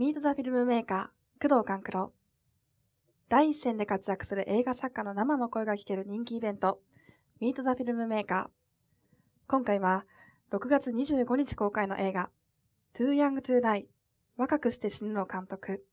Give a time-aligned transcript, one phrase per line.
[0.00, 2.14] ミート・ザ・フィルムメーカー、工藤官九郎。
[3.28, 6.80] 第一線で活躍する映画作家の生の声が聞ける人気イベント、
[7.38, 8.48] ミート・ザ・フィルムメーカー。
[9.46, 10.06] 今回は、
[10.52, 12.30] 6月25日公開の映画、
[12.94, 13.88] Too Young to Die
[14.38, 15.84] 若くして死ぬの監督、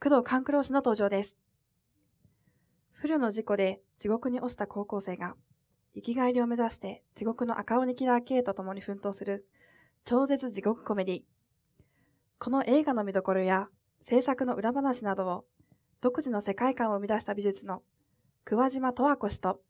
[0.00, 1.36] 工藤官九郎氏の登場です。
[2.92, 5.34] 不慮の事故で地獄に落ちた高校生が、
[5.96, 9.44] 生き返りを目指して地獄の赤鬼キラー K と共に奮闘する
[10.04, 11.29] 超絶地獄コメディ。
[12.42, 13.68] この映画の見どころや
[14.02, 15.44] 制作の裏話などを
[16.00, 17.82] 独自の世界観を生み出した美術の
[18.46, 19.60] 桑島十和子氏と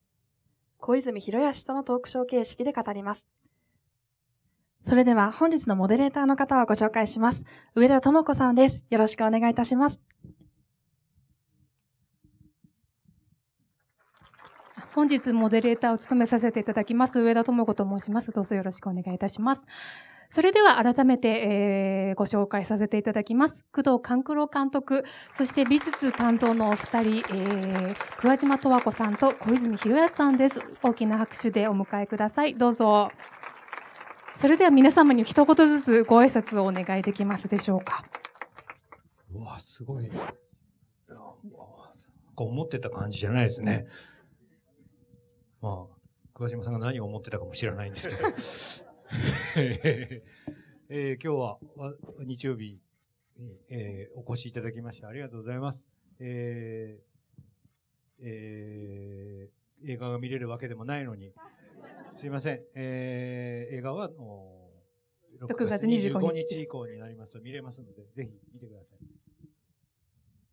[0.78, 3.26] 小泉博康氏とのトークショー形式で語ります。
[4.88, 7.42] それでは本日のモデレーターの方をご紹介します。
[7.74, 8.86] 上田智子さんです。
[8.88, 9.98] よろしくお願いいたします。
[14.94, 18.30] 本日モデレーターを務めさせていただきます、上田智子と申します。
[18.30, 19.66] どうぞよろしくお願いいたします。
[20.30, 23.64] それでは改めて、えー、ご紹介させていただきます。
[23.72, 30.60] 工藤勘九郎監督、そして美術担当のお二人、えー、桑島十和子さんと小泉博康さんです。
[30.84, 32.54] 大きな拍手でお迎えください。
[32.54, 33.10] どうぞ。
[34.36, 38.04] それでは皆様に一言ずつご挨拶をお願いできますでしょうか。
[39.34, 40.08] うわ、すごい。
[42.36, 43.86] 思ってた感じじゃないですね。
[45.60, 45.94] まあ、
[46.34, 48.89] 桑島さんが何を思ってたかも知らないんですけど。
[49.56, 51.58] えー、今日は
[52.24, 52.80] 日曜日
[53.38, 55.84] に、えー、お越しいただきましてありがとうございます。
[56.20, 57.10] えー
[58.22, 61.32] えー、映画が見れるわけでもないのに、
[62.18, 62.60] すいません。
[62.74, 69.02] えー、映画は6月25日以降になりますと見れますので、ぜひ見てください。
[69.02, 69.08] よ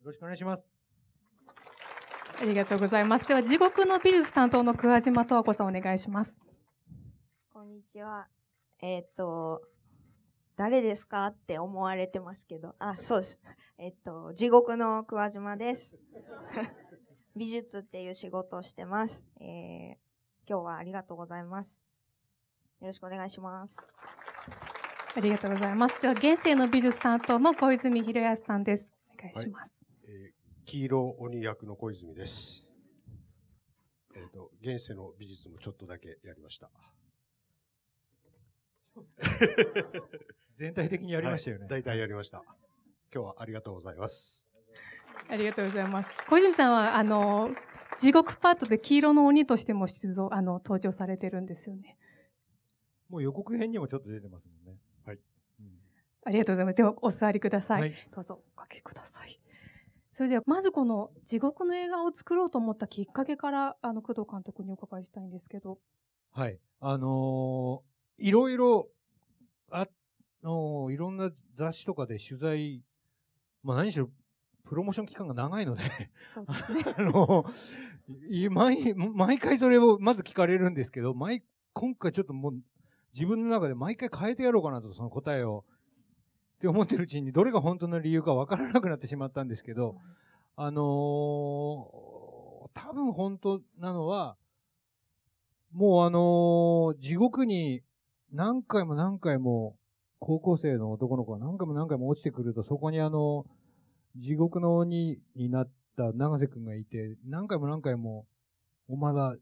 [0.03, 0.65] ろしくお願いします。
[2.39, 3.27] ありがとうございます。
[3.27, 6.37] では、地獄の美術担当の桑島十和子さんお願いします。
[7.51, 8.27] こんにちは。
[8.81, 9.61] えっ、ー、と、
[10.55, 13.41] 誰ですかって思われてますけど、あ、そうです。
[13.77, 15.99] えっ、ー、と、地獄の桑島です。
[17.35, 19.25] 美術っていう仕事をしてます。
[19.39, 19.95] えー、
[20.47, 21.81] 今日はありがとうございます。
[22.81, 23.91] よろしくお願いします。
[25.15, 26.01] ありがとうございます。
[26.01, 28.93] では、現世の美術担当の小泉博康さんです。
[29.13, 29.77] お願いします。
[30.65, 32.67] 黄色鬼役の小泉です。
[34.15, 36.69] えっ、ー、と、現世の美術もちょっとだけやりました。
[40.55, 41.67] 全体的にやりましたよね。
[41.67, 42.43] 大、体、やりました。
[43.13, 44.45] 今日はありがとうございます。
[45.29, 46.09] ありがとうございます。
[46.29, 47.51] 小泉さんは、あの、
[47.99, 51.97] 地獄パートで黄色の鬼としても出場、あの、登場されてるんですよね。
[53.09, 54.79] もう予告編にもちょっと出てますもんね。
[55.05, 55.15] はい。
[55.15, 55.79] うん、
[56.25, 56.75] ありがとうございます。
[56.75, 57.81] では、お座りください。
[57.81, 59.39] はい、どうぞ、おかけください。
[60.11, 65.79] それでは、まずこの地獄の映画を作ろうと思ったきっかけから、あの、工藤監督にお伺いしたいんですけど。
[66.31, 66.59] はい。
[66.79, 68.89] あのー、いろいろ、
[69.69, 69.87] あ
[70.43, 72.83] のー、いろんな雑誌とかで取材、
[73.63, 74.09] まあ何しろ、
[74.65, 76.11] プロモーション期間が長いのでね。
[76.97, 82.53] あのー、毎、毎回それをまず聞かれるんですけど、毎、今回ちょっともう、
[83.13, 85.63] 自分の中で毎回変えてやろうかなと、その答えを。
[86.57, 89.95] って思ってるうちにどれが本当の理由かわからなくなってしまったんですけど、
[90.55, 90.85] あのー、
[92.73, 94.37] 多分本当なのは、
[95.71, 97.83] もうあのー、地獄に
[98.37, 99.75] 何回も何回も
[100.19, 103.45] 高校生の男の子が何回も何回も落ちてくると、そこにあの、
[104.15, 108.27] 地獄の鬼になった長瀬くんがいて、何回も何回も、
[108.89, 109.35] お前は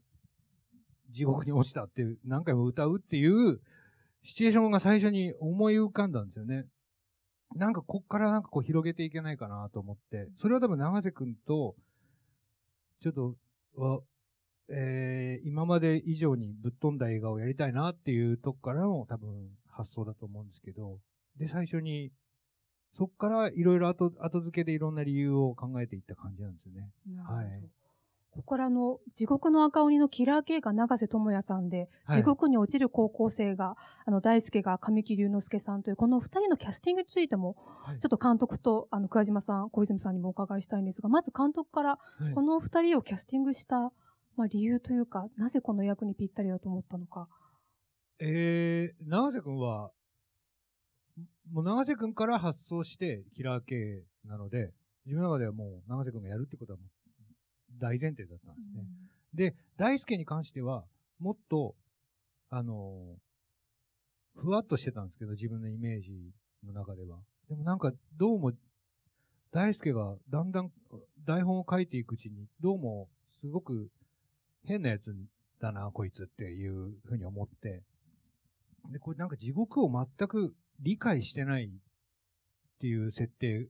[1.10, 3.60] 地獄に落ちたっていう、何回も歌うっていう
[4.24, 6.64] シチュエーションが最初に思い浮かんだんですよね。
[7.54, 11.74] なんかこっからなんかこう広げていけないかなと思って、それは多分長瀬くんと、
[13.02, 13.34] ちょっと、
[14.68, 20.98] えー、今まで以上にぶっ飛んだ映画をやりたいなっていうとこからの多分発想だと思うんですけど、
[21.38, 22.10] で、最初に、
[22.96, 26.90] そっからいろいろ後、後付けでいろんな理由を考えていった感じなんですよね。
[27.22, 27.46] はい。
[28.30, 41.98] ここからの、地獄の赤鬼のキラー系が長瀬智也さんで、はい、地獄に落ちる高校生が、あの、大輔が神木隆之介さんという、この二人のキャスティングについても、はい、ちょっと監督と、あの、桑島さん、小泉さんにもお伺いしたいんですが、まず監督から、
[42.34, 43.90] この二人をキャスティングした、
[44.36, 47.28] まあ、理由というか、なぜこの役にぴったりだと思ったのか。
[48.18, 49.90] えー、長瀬くんは、
[51.50, 54.72] もう長瀬くんから発想して、キラー系なので、
[55.06, 56.88] 自分の中ではもう長瀬くんがやるってことはもう
[57.78, 58.84] 大前提だったんですね。
[59.32, 60.84] うん、で、大輔に関しては、
[61.18, 61.74] もっと、
[62.50, 63.16] あの、
[64.34, 66.10] ふわっとしてたんですけど、自分のイメージ
[66.64, 67.18] の中では。
[67.48, 68.52] でもなんか、どうも、
[69.52, 70.70] 大輔がだんだん
[71.24, 73.08] 台本を書いていくうちに、どうも、
[73.40, 73.90] すごく
[74.66, 75.14] 変なやつ
[75.60, 77.82] だな、こいつっていうふうに思って、
[78.92, 81.68] で、これなんか地獄を全く理解してないっ
[82.80, 83.68] ていう設定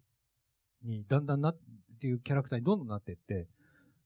[0.83, 1.59] にだんだんなっ
[2.01, 3.47] ていうキャラクターにどんどんなっていって、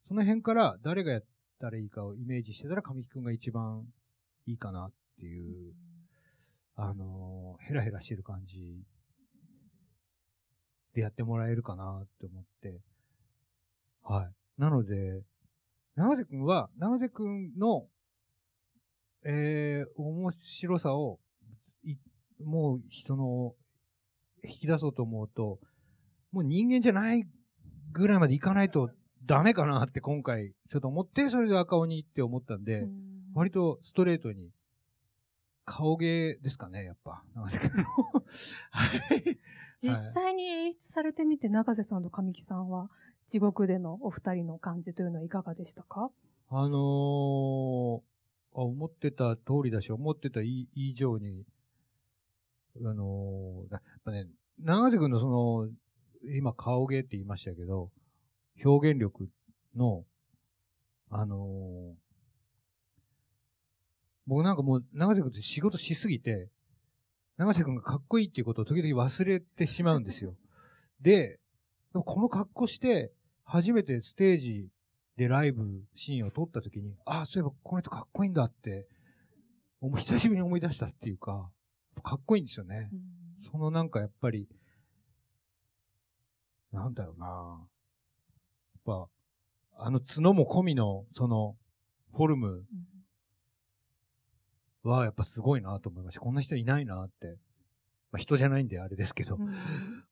[0.08, 1.24] その辺から誰がやっ
[1.60, 3.84] たらいいかをイメージしてたら神木くんが一番
[4.46, 5.72] いいかなっていう、
[6.76, 8.82] あのーヘラヘラしてる感じ
[10.94, 12.80] でやってもらえるかなって思って、
[14.02, 14.30] はい。
[14.60, 15.22] なので、
[15.96, 17.86] 長瀬くんは、長瀬くんの、
[19.24, 21.18] えー、面白さを、
[21.84, 21.96] い
[22.42, 23.54] もう、その、
[24.44, 25.58] 引き出そうと思うと、
[26.32, 27.26] もう人間じゃない
[27.92, 28.90] ぐらいまでいかないと
[29.26, 34.50] ダメかなって今回ちょっと思って、それで赤鬼って思ったんで、うん割とストレートに、
[35.64, 37.84] 顔芸ですかね、やっぱ、長瀬くんの。
[38.70, 39.38] はい。
[39.82, 42.90] 実際に演出されてみて、中瀬さんと神木さんは、
[43.26, 46.10] 地獄でのお二人の感じというのはいかがでしたか？
[46.48, 48.00] あのー
[48.52, 51.44] あ、思ってた通りだし、思ってた以以上に、
[52.84, 54.26] あのーやっぱね、
[54.58, 55.68] 長瀬くんのその、
[56.36, 57.90] 今顔芸って言いましたけど、
[58.64, 59.28] 表現力
[59.76, 60.04] の、
[61.10, 61.94] あのー
[64.26, 66.48] 僕なんかもう長瀬くんって仕事しすぎて、
[67.40, 70.36] 長瀬くんがかっこいいっていうことを時々忘れてしまうんですよ。
[71.00, 71.40] で、
[71.94, 73.12] この格好して、
[73.44, 74.68] 初めてステージ
[75.16, 75.64] でライブ
[75.94, 78.86] シーンを撮った時に、ああ、そういえばこの人かっこいいんだって、
[79.80, 81.50] 久しぶりに思い出したっていうか、
[82.02, 82.90] かっこいいんですよね。
[83.50, 84.46] そのなんかやっぱり、
[86.72, 89.08] なんだろうなやっぱ、
[89.78, 91.56] あの角も込みの、その、
[92.12, 92.66] フォルム
[94.82, 96.20] はやっぱすごいなと思いました。
[96.20, 97.38] こんな人いないなって。
[98.12, 99.36] まあ人じゃないんであれですけど。
[99.36, 99.54] うん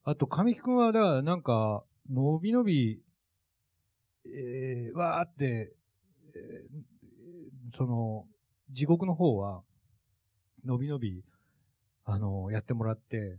[0.05, 3.03] あと、神木くんは、だから、なんか、のびのび、
[4.25, 5.75] えー、わーって、
[6.35, 6.99] えー
[7.77, 8.27] その、
[8.71, 9.63] 地獄の方は、
[10.65, 11.25] のびのび、
[12.05, 13.39] あの、やってもらって、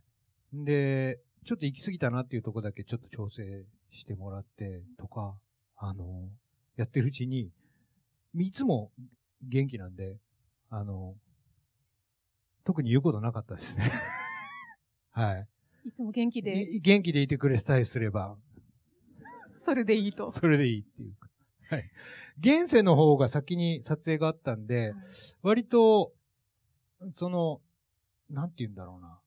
[0.56, 5.38] んで、ちょっと行き過ぎたなっていうとこだけちょっと調整してもらって、とか、
[5.76, 6.30] あの、
[6.76, 7.52] やってるうちに、
[8.36, 8.92] いつも
[9.42, 10.18] 元気なんで、
[10.70, 11.16] あの、
[12.64, 13.92] 特に言うことなかったですね。
[15.12, 15.48] はい。
[15.86, 18.38] いつも元気で、い元気でいてくれさえすれば、
[19.60, 20.30] それでいいと。
[20.32, 21.30] それでいいっていうか。
[21.70, 21.92] はい。
[22.40, 24.94] 現世の方が先に撮影があったんで、
[25.42, 26.14] 割と、
[27.16, 27.62] その、
[28.30, 29.20] なんて言うんだろうな。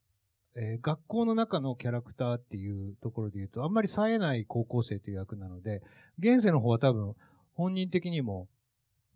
[0.54, 5.82] えー学校の中のキャラクターっていうところで言うと、あんまり冴えない高校生という役なので、
[6.18, 7.14] 現世の方は多分、
[7.54, 8.48] 本人的にも、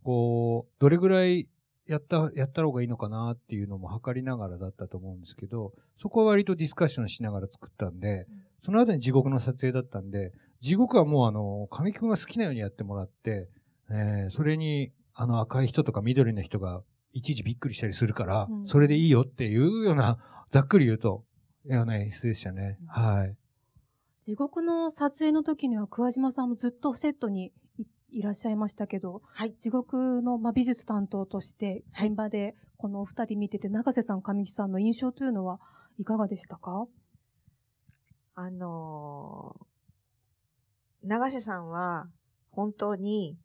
[0.03, 1.49] こう、どれぐらい
[1.87, 8.27] やった、やった方がいいのかなっていうのも測りながらだったと思うんですけど、そこは割とディスカッションしながら作ったんで、
[8.65, 13.49] その後に地獄の撮影だったんで、地獄はもうあの、神木くんが好きなようにやってもらって、
[13.91, 20.19] えーそれに、あの赤い人とか緑の人がいちいちびっくりしたりするから、うんそれでいいよっていうような、
[20.51, 21.25] ざっくり言うと、
[21.67, 22.79] ような演出でしたね。
[22.87, 23.37] はい。
[24.23, 27.53] 地獄の撮影の時には桑島さんもずっとセットに
[28.11, 35.61] いいらっしゃいましたけど、はい地獄の、まあ、美術担当としてはい現場でこのお二人見てて、中瀬さん、上木さんの印象というのは
[35.99, 36.87] いかがでしたか？
[38.35, 42.07] あのー、長瀬さんは
[42.51, 43.39] 本当に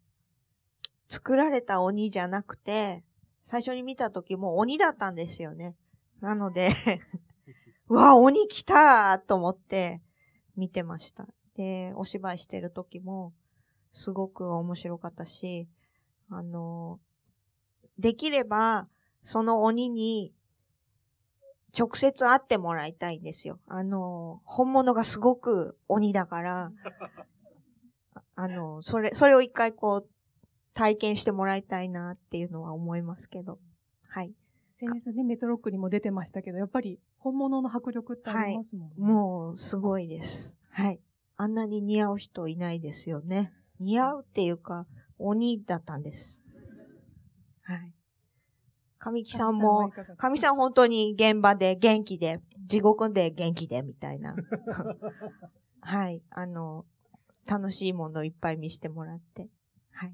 [1.07, 3.03] 作られた鬼じゃなくて、
[3.45, 5.75] 最初に見た時も鬼だったんですよね。
[6.19, 6.71] なので、
[7.89, 10.01] う わ、鬼来たと思って
[10.55, 11.27] 見てました。
[11.55, 13.33] で、お芝居してる時も
[13.91, 15.67] すごく面白かったし、
[16.29, 18.87] あのー、できれば
[19.23, 20.33] その鬼に
[21.77, 23.59] 直接会ってもらいたいんですよ。
[23.67, 26.71] あの、本物がすごく鬼だから、
[28.13, 30.09] あ あの、それ、それを一回こう、
[30.73, 33.59] 体験してもらいたいなっていうのは思いますけど。
[34.07, 34.33] はい。
[34.75, 38.95] 先日ね、メトロックにも出てましたけど、やっぱり本物の迫力ってありますもんね。
[38.97, 40.57] もう、すごいです。
[40.71, 40.99] はい。
[41.37, 43.53] あんなに似合う人いないですよね。
[43.81, 44.85] 似合うっていうか、
[45.17, 46.43] 鬼だったんです。
[47.63, 47.93] はい。
[48.99, 54.35] 神木さんも、神さん本当に現場で元気で、地獄で元気でみたいな。
[55.81, 56.21] はい。
[56.29, 56.85] あの、
[57.47, 59.49] 楽しいものをいっぱい見せてもらって。
[59.91, 60.13] はい。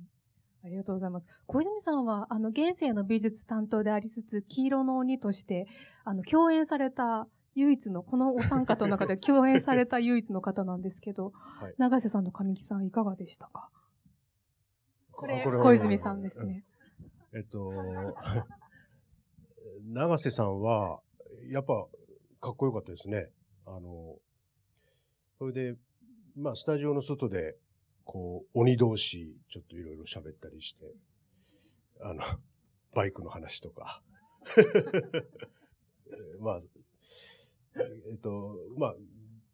[0.63, 1.27] ありがとうございます。
[1.45, 5.67] 小泉さんは、あの、現世の美術担当でありつつ、黄色の鬼として、
[6.05, 13.69] あの、共演された唯一の、このお三方の中で共演された唯一の方なんですけど、はい長瀬さんと神木さんいかがでしたか？
[15.11, 16.63] これ、小泉さんですね。
[17.33, 17.73] えっと、
[19.85, 21.01] 長瀬さんは、
[21.49, 21.87] やっぱ、
[22.39, 23.31] かっこよかったですね。
[23.65, 24.19] あの、
[25.39, 25.75] それで、
[26.35, 27.57] まあ、スタジオの外で、
[28.05, 30.93] こう、鬼同士、ちょっといろいろ喋ったりして、
[32.01, 32.21] あの、
[32.93, 34.03] バイクの話とか。
[34.57, 34.61] え
[36.37, 36.61] ーまあ、
[38.11, 38.95] えっと、まあ、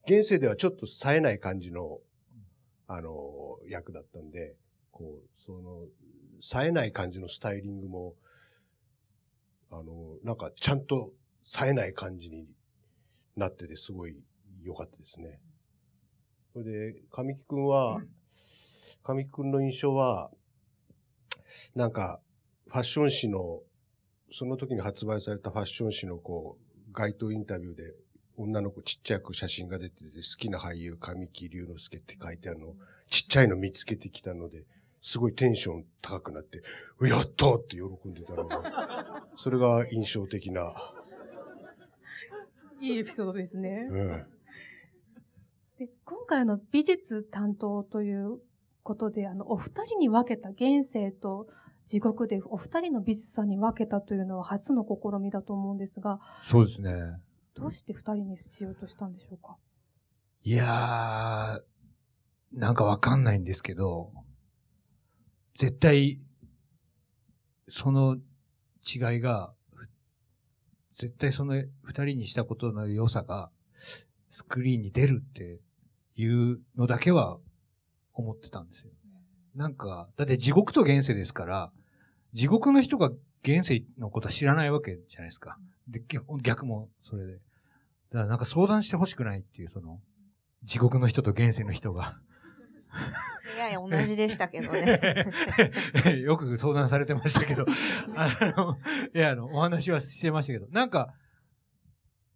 [0.05, 1.99] 現世ではちょっと冴えない感じの、
[2.87, 4.55] あの、役だったんで、
[4.91, 5.87] こう、その、
[6.39, 8.15] 冴えない感じのスタイリングも、
[9.71, 11.13] あの、なんかちゃんと
[11.43, 12.47] 冴えない感じに
[13.35, 14.15] なってて、すごい
[14.61, 15.39] 良かったですね。
[16.53, 18.01] それで、神木くんは、
[19.03, 20.31] 神木くんの印象は、
[21.75, 22.21] なんか、
[22.67, 23.61] ファッション誌の、
[24.31, 27.93] その時に発売されたファッション誌のこう、街頭インタビューで、
[28.37, 32.73] 女の子ちっちゃく写真が出てて、好きな俳優、神木隆之介って書いてあるの、
[33.09, 34.63] ちっちゃいの見つけてきたので、
[35.01, 36.63] すごいテンション高くなって、
[37.01, 40.73] やったって喜んでたのが、 それが印象的な、
[42.81, 43.87] いいエピソードですね。
[43.89, 44.25] うん。
[45.77, 48.39] で今回の美術担当という
[48.83, 51.47] ことで、あの、お二人に分けた現世と
[51.85, 56.91] 地獄でお二人の美術さんに分けたというのは初の試みだと思うんですが、そうですね。
[57.55, 59.57] どうして二人にしようとしたんでしょうか？
[60.43, 64.11] いやー、なんかわかんないんですけど、
[65.57, 66.19] 絶対、
[67.69, 68.17] その
[68.85, 69.87] 違いが、ふ
[70.97, 73.51] 絶対その二人にしたことの良さが、
[74.31, 75.59] スクリーンに出るって
[76.15, 77.37] いうのだけは
[78.13, 78.91] 思ってたんですよ。
[79.55, 81.71] なんか、だって地獄と現世ですから、
[82.33, 83.11] 地獄の人が
[83.43, 85.57] 現世のことは知らないわけじゃないですか。
[85.87, 87.33] で、逆逆もそれで。
[87.33, 89.99] だからなんか相談してほしくないっていう、その、
[90.63, 92.17] 地獄の人と現世の人が。
[93.55, 94.99] いやいや、同じでしたけどね。
[96.23, 97.65] よく相談されてましたけど、
[98.15, 98.77] あの、
[99.13, 101.13] いや、あの、お話はしてましたけど、なんか、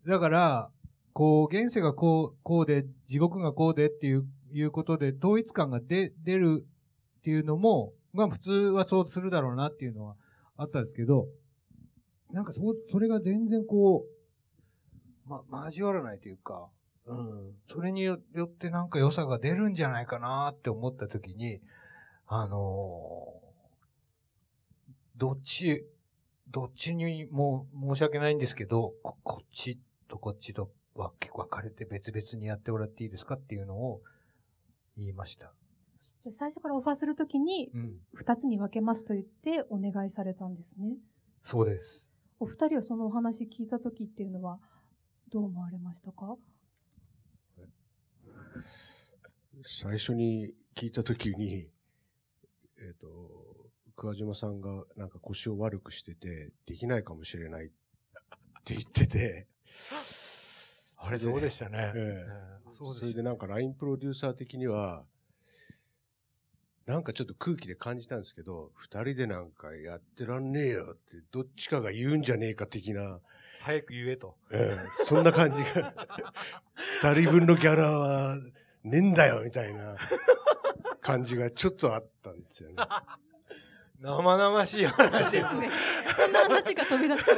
[0.06, 0.72] だから、
[1.14, 6.66] こう、現世がこう、こうで、地獄がこうでっていう、いうことで、統一感が出、出る
[7.20, 10.16] っていうのも、まあ普通はそうするだろうなっていうのは
[10.58, 11.28] あったんですけど、
[12.32, 14.06] なんかそ、それが全然こ
[15.28, 16.68] う、ま、交わらないというか、
[17.06, 17.54] うん。
[17.70, 21.62] それによってなんか良さが出るんじゃないかなって思った時に、
[22.28, 23.48] あのー
[25.18, 25.84] どっち、
[26.52, 34.02] どっちにも申し訳ないんですけど、ここっちとこっちとは結構分かれて別々にやってもらっていいですかっていうのを
[34.96, 35.52] 言いました。
[36.28, 37.94] で最初からオファーするときに、うん。
[38.14, 40.98] 二つに分けますと言ってお願いされたんですね。
[41.46, 42.04] そうです。
[42.40, 44.60] お二人はそのお話聞いたときっていうのは、
[45.32, 46.36] どう思われましたか？
[49.66, 51.68] 最初に聞いたときに、
[52.80, 53.08] えっ、と、
[53.96, 57.70] 桑島さんがなんか腰を悪くしてて、できないかもしれないっ
[58.66, 59.48] て言ってて、
[60.98, 61.94] あれそうでしたね。
[61.96, 62.26] ええ
[62.64, 65.06] えそうでしたそれでなんか LINE プロデューサー的には、
[66.88, 73.20] なんかちょっと空気で感じたんですけど、二人でなんかやってらんねえよって、どっちかが言うんじゃねえか的な、
[73.62, 74.36] 早く言えと。
[74.52, 75.94] ええそんな感じが、
[77.14, 78.38] 二人分のギャラは
[78.84, 79.98] ねえんだよみたいな
[81.02, 82.76] 感じがちょっとあったんですよね。
[84.00, 85.70] 生々しい話ですね。
[86.16, 87.32] そんな話が飛び出すと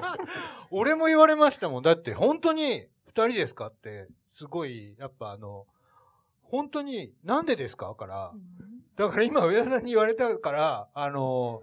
[0.00, 0.16] は。
[0.72, 1.82] 俺も言われましたもん。
[1.84, 5.66] だって本当に二人ですかって、すごい、やっぱあの、
[6.42, 7.94] 本当になんでですか？
[7.94, 8.32] から、
[8.98, 11.62] だから今上田さんに言われたから、あの、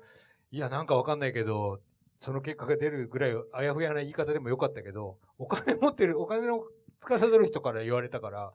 [0.51, 1.81] いやなんかわかんないけど、
[2.21, 6.63] その結果が出るぐらいあやふやな言い方でもよかったけど、お金持ってる、お金の
[7.01, 8.53] 司る人から言われたから、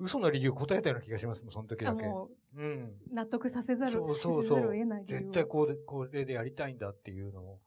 [0.00, 2.04] 嘘の理由答えたような気がしますもん、その時あだけ。
[2.04, 2.92] もうん。
[3.08, 7.60] う、納得させざる、を得ない絶対こうで、これでやりたいんだっていうのを、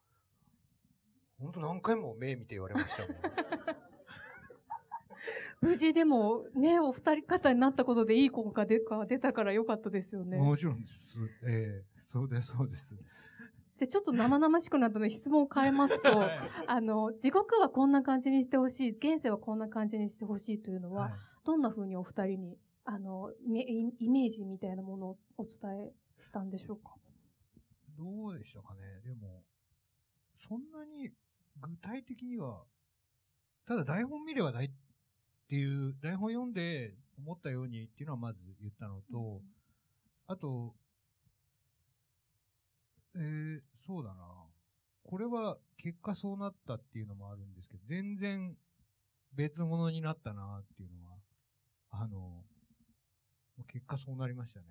[1.40, 3.16] 本当何回も目見て言われましたもん。
[5.66, 10.38] 無事でも、ね、お二人方になったことでいい効果が出たからよかったですよね。
[10.38, 11.18] もちろんです。
[11.48, 12.96] ええそうです、そうです。
[13.78, 21.14] じゃあちょっと生々しくなったので質問を変えますと、 はいあの、地獄はこんな感じにしてほしい、現世はこんな感じにしてほしいというのは、はい
[21.46, 26.96] どんな風にお二人に、あの、めイイメージみたいなものをお伝えしたんでしょうか？
[27.96, 28.82] どうでしたかね？
[29.06, 29.44] でも、
[30.34, 31.12] そんなに
[31.62, 32.66] 具体的には、
[33.68, 34.72] ただ台本見ればない
[35.46, 39.42] っていう、台本読んで思ったようにっていうのはまず言ったのと、
[40.28, 40.76] あと、
[43.16, 44.16] えー、そうだな。
[45.04, 48.58] これは結果そうなったっていうのもあるんですけど、全然
[49.34, 51.18] 別物になったなっていうのは、
[51.92, 52.44] あの、
[53.68, 54.66] 結果そうなりましたね。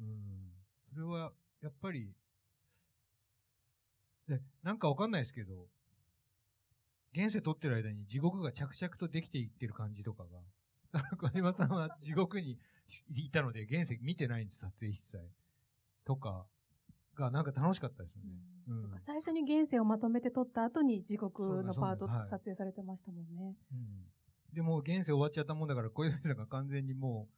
[0.00, 0.52] うん。
[0.92, 2.14] それは、やっぱり、
[4.28, 5.68] で、なんかわかんないですけど、
[7.14, 12.58] 現世撮ってる間に地獄が着々とできていってる感じとかが、小島さんは地獄に
[13.14, 15.18] いたので、現世見てないんです、撮影一切。
[16.04, 16.46] とか、
[17.14, 18.30] がなんか楽しかったですよね。
[18.66, 23.54] うん最初に現世をまとめて撮った後に地獄のパート撮影されてましたもんね。
[23.72, 24.04] うん
[24.54, 27.28] でも現世終わっちゃったもんだから、小泉さんが完全にも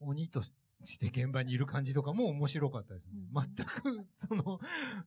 [0.00, 0.42] う、鬼と
[0.84, 3.12] して現場にいる感じとかも面白かったですね。
[3.34, 4.60] うん全く、その、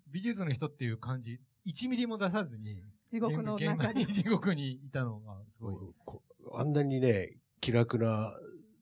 [0.07, 4.05] 美術の人っていう感じ、1ミリも出さずに、地獄の現場中に。
[4.05, 5.75] に地獄にいたのが、すごい。
[6.05, 6.21] こ
[6.53, 8.33] あんなにね、気楽な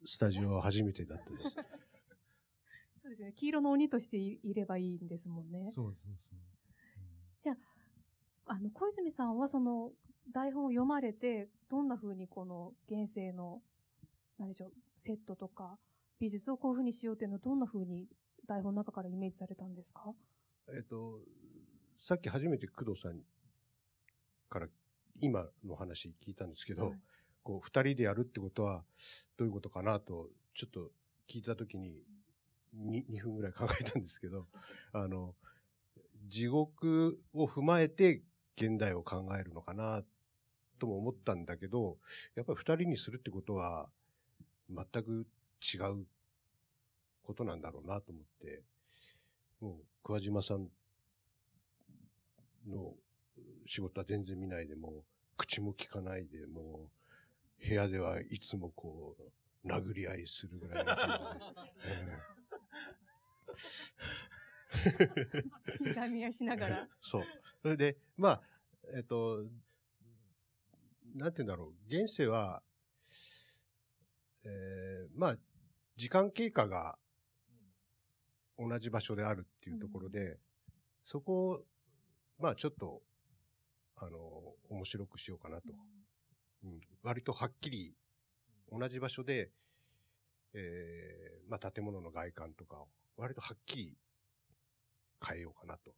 [0.06, 1.56] スタジオは初めてだったです。
[3.02, 3.34] そうですね。
[3.36, 5.72] 黄色の鬼としていいればいいんですもんね。
[5.76, 6.44] そうそうそう。
[8.46, 9.92] あの、小泉さんはその
[10.32, 13.62] 台本を読まれて、どんな風にこの現世の、
[14.38, 15.78] なんでしょう、セットとか、
[16.24, 18.08] 美術をこういう風にしようっていうのをどんな風に
[18.48, 20.14] 台本の中からイメージされたんですか？
[20.70, 21.20] えっと、
[21.98, 23.20] さっき初めて工藤さん
[24.50, 24.68] から
[25.20, 27.00] 今の話聞いたんですけど、はい。
[27.44, 28.86] こう、二人でやるってことは、
[29.36, 30.92] どういうことかなと、ちょっと
[31.30, 32.02] 聞いたときに、
[32.74, 34.48] に2分ぐらい考えたんですけど、
[34.94, 35.36] あの、
[36.30, 38.24] 地獄を踏まえて
[38.56, 40.06] 現代を考えるのかな、
[40.80, 41.98] とも思ったんだけど、
[42.36, 43.90] やっぱり二人にするってことは、
[44.70, 45.28] 全く
[45.64, 46.06] 違う
[47.24, 48.64] ことなんだろうなと思って、
[49.62, 50.68] もう、桑島さん
[52.68, 52.94] の
[53.66, 55.04] 仕事は全然見ないでも、
[55.38, 56.90] 口も聞かないでも、
[57.66, 59.16] 部屋ではいつもこ
[59.64, 61.40] う、殴り合いするぐらいの感
[65.80, 65.92] じで。
[65.92, 66.88] いがみ合いしながら。
[67.02, 67.24] そう。
[67.62, 68.44] それで、まあ、
[68.96, 69.46] えっと、
[71.16, 71.74] なんて言うんだろう。
[71.88, 72.62] 現世は、
[74.44, 75.38] えーまあ、
[75.96, 76.98] 時間経過が
[78.58, 80.38] 同じ場所であるっていうところで、
[81.04, 81.66] そこを、
[82.40, 83.02] まあちょっと、
[83.98, 84.20] あの、
[84.70, 85.64] 面白くしようかなと。
[86.64, 87.94] うん、割とはっきり、
[88.72, 89.52] 同じ場所で、
[90.54, 93.98] えーまあ建物の外観とかを、割とはっきり
[95.26, 95.94] 変えようかなと。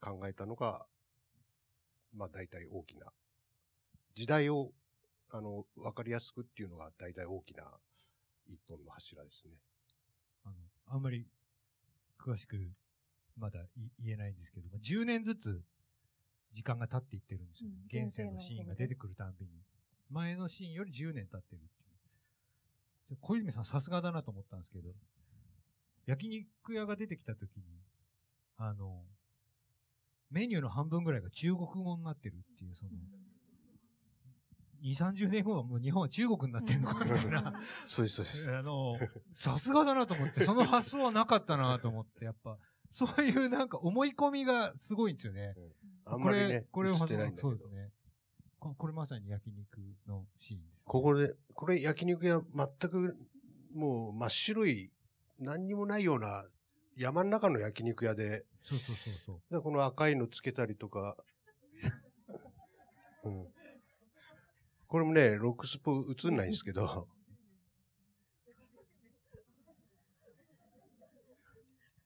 [0.00, 0.86] 考えたのが、
[2.14, 3.06] まあ大体大きな、
[4.14, 4.72] 時代を、
[5.32, 7.64] あの、わかりやすくっていうのが大体大きな
[8.48, 9.54] 一本の柱ですね。
[10.44, 10.54] あの、
[10.86, 11.26] あんまり
[12.18, 12.56] 詳しく
[13.36, 13.66] まだい
[14.02, 15.62] 言えないんですけど、10年ずつ
[16.52, 17.76] 時間が経っていってるんですよね。
[17.92, 19.52] うん現世のシーンが出てくるたんびに。
[20.10, 23.16] 前のシーンより10年経ってるっていう。
[23.20, 24.90] 小泉さんさすがだなと思ったんですけど、
[26.06, 27.62] 焼肉屋が出てきた時に、
[28.56, 29.04] あの、
[30.30, 32.90] メニューの半分ぐらいが中国語になってるっていう、その、
[34.82, 37.52] 2、30年後はもう日本は中国になってんのかみたいな。
[37.86, 38.52] そうです、そうです。
[38.52, 38.96] あの、
[39.34, 42.58] さすがだなと思って、その発想はなかったなと思って、やっぱ、
[42.92, 45.54] そういうなんか思い込みがすごいんですよね。
[46.04, 47.70] あんまりね、これ、これ映ってないんだけどそうです。
[47.70, 47.90] ね。
[48.58, 50.82] ここれまさに焼肉のシーンです。
[50.84, 53.16] ここで、これ焼肉屋全く
[53.74, 54.90] もう真っ白い、
[55.38, 56.44] 何にもないような
[56.96, 59.54] 山の中の焼肉屋で、そうそうそうそう。
[59.54, 61.16] でこの赤いのつけたりとか、
[63.24, 63.46] うん。
[64.90, 65.96] これもね、ロックスポ映
[66.30, 67.06] んないんですけど、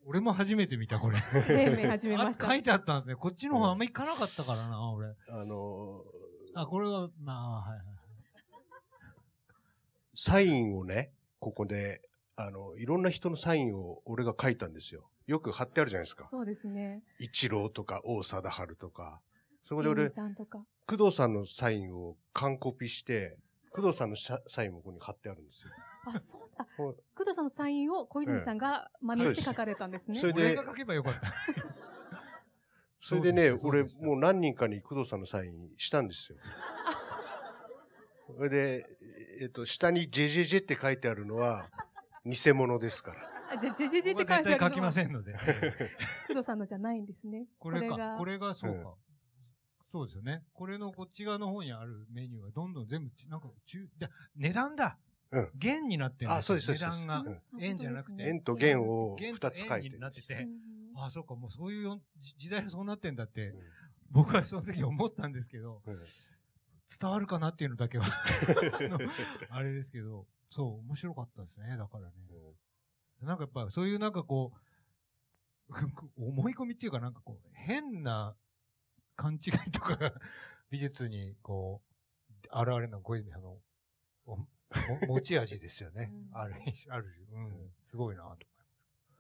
[0.04, 1.18] 俺も初めて見た、これ。
[1.48, 3.16] 黎明始めましたあ書いてあったんですね。
[3.16, 5.16] こっちの方あんま行かなかったからな、俺。
[5.30, 6.04] あの
[6.52, 7.86] あ、これは、まあ、はいはい。
[10.14, 15.08] サインをね、ここで、あの、いろんな人のサインを俺が書いたんですよ。
[15.26, 16.28] よく貼ってあるじゃないですか。
[16.30, 17.02] そうですね。
[17.18, 19.22] 一郎とか王貞治とか。
[19.62, 20.66] そこでエ俺ミ、さんとか。
[20.86, 23.36] 工藤さんのサインを完コピして、
[23.70, 25.72] 工藤さんのササインもここに貼ってあるんですよ。
[26.06, 26.66] あ、そうだ。
[27.16, 30.18] 工藤さんのサインを小泉さんが真似して書かれたんですね。
[30.18, 31.20] それで俺が書けばよかった。
[33.00, 36.38] それでね、俺もう何人かに工藤さんのサインしたんですよ。
[38.36, 38.86] それで、
[39.40, 41.68] えっと、下にジェジェジェって書いてあるのは、
[42.24, 43.20] 偽物ですから。
[43.52, 45.32] あじゃあ、じゃじゃじゃってここは絶対書き書いてあるのはませんので。
[46.28, 47.46] 工藤さんのじゃないんですね。
[47.58, 48.94] これか、がこれがそううんか。
[49.94, 50.42] そうですよね。
[50.54, 54.98] これのこっち側の方にあるメニューがどんどん全部ち、なんか中、で値段だ。
[55.30, 55.50] うん。
[55.54, 57.30] 元になってるんあそうですそうです値段が。
[57.52, 57.62] うん。
[57.62, 58.24] 円じゃなくて。
[58.24, 59.86] 円と元を二つ書いて。
[59.86, 63.50] 円になってて、うんあ、そうか、もうそういうよじ時代がそうなってんだって。
[63.50, 63.58] うん、
[64.10, 66.00] 僕はその時思ったんですけど、うん。
[67.00, 68.06] 伝わるかなっていうのだけは。
[68.10, 68.98] あの、
[69.50, 72.14] あれですけど、そう、面白かったですね、だからね。
[73.22, 74.52] なんかやっぱそういうなんかこ
[75.68, 75.72] う、
[76.18, 78.36] 思い込みっていうかなんかこう、変な
[79.16, 80.14] 勘違いとかが
[80.70, 83.60] 美術にこう、現れるのが小泉さんの
[85.06, 86.10] 持ち味ですよね。
[86.12, 88.36] うんある種、ある種、うん、すごいなと思い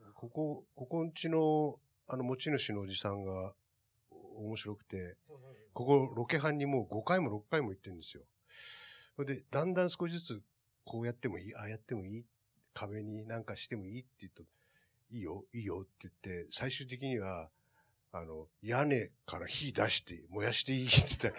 [0.00, 0.12] ます。
[0.14, 1.78] ここ、ここんちの、
[2.08, 3.54] あの、持ち主のおじさんが、
[4.10, 5.16] 面白くて、
[5.72, 8.24] ここロケハンにもう5回も6回も行ってるんですよ。
[9.16, 10.42] それで、だんだん少しずつ、
[10.84, 12.26] こうやってもいいああやってもいい
[12.74, 14.42] 壁になんかしてもいいって言うと、
[15.10, 17.48] いいよ、いいよって言って、最終的には、
[18.16, 21.34] あの、屋根から火出して、燃やしていいって言ったら、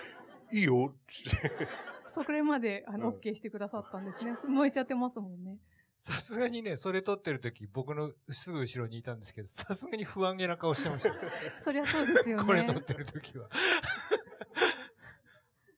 [0.52, 1.68] いいよって。
[2.06, 4.36] それまで、あの、うん OK してくださったんですね。
[4.46, 5.58] 燃えちゃってますもんね。
[6.02, 11.16] さすがにね、それ撮ってる時、僕のすぐ後ろにいたんですけど、さすがに不安げな顔してました。
[11.64, 12.44] そりゃそうですよね。
[12.44, 13.50] これ撮ってる時は。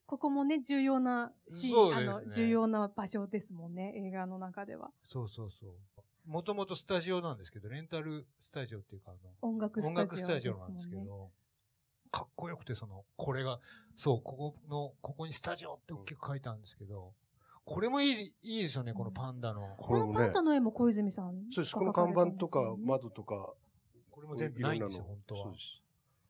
[0.08, 4.92] ここもね、重要なシーン、ねあの、重要な場所ですもんね、映画の中では。
[5.04, 5.76] そうそうそう。
[6.28, 10.58] もともとスタジオなんですけど、レンタルスタジオっていうか、あの、音楽ス音タジオ楽スタジオ。
[10.58, 11.32] なんですけど、
[12.12, 13.60] かっこよくて、その、これが、
[13.96, 17.14] そう、ここの、ここにスタジオって大きく書いたんですけど、
[17.64, 19.76] これもいい、いいですよね、このパンダの。
[19.78, 21.74] これもねこのパンダ、の絵も小泉さん、そうです。
[21.74, 23.54] この看板とか窓とか、
[24.12, 25.60] これも全部ないんですよ、本当はそうで。
[25.60, 25.66] す。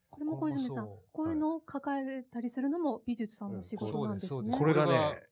[0.09, 4.37] これも小泉さんこう、いうのを抱えたりするのも美術さんの仕事なんですね。
[4.37, 5.23] そうですこれがこれがね、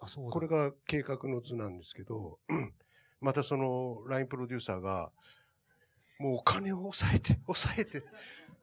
[0.00, 2.38] あ、そうだこれが計画の図なんですけど、
[3.22, 5.10] またその LINE プロデューサーが、
[6.18, 8.02] もうお金を抑えて、 抑えて、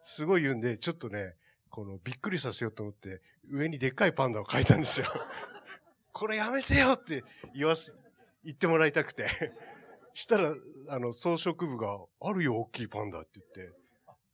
[0.02, 1.36] すごい言うんで、ちょっとね、
[1.69, 5.08] このびっくりさせようと思って、上にでっかいパンダを描いたんですよ。
[6.12, 7.24] これやめてよって
[7.56, 7.95] 言わす、
[8.43, 9.28] 言ってもらいたくて。
[10.13, 10.54] したら、
[10.89, 13.74] あの、装飾部が、あるよ、大きいパンダって言って、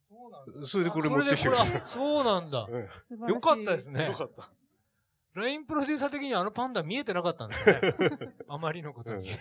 [0.10, 1.64] そうなんだそれでこれ持ってきてくれた。
[1.64, 2.68] あそうなんだ。
[2.68, 4.14] うんよかったですねよ。
[4.14, 4.50] かった。
[5.36, 8.34] LINE プロデューサー的にはあのパンダ見えてなかったんですね。
[8.48, 9.38] あまりのことにうん。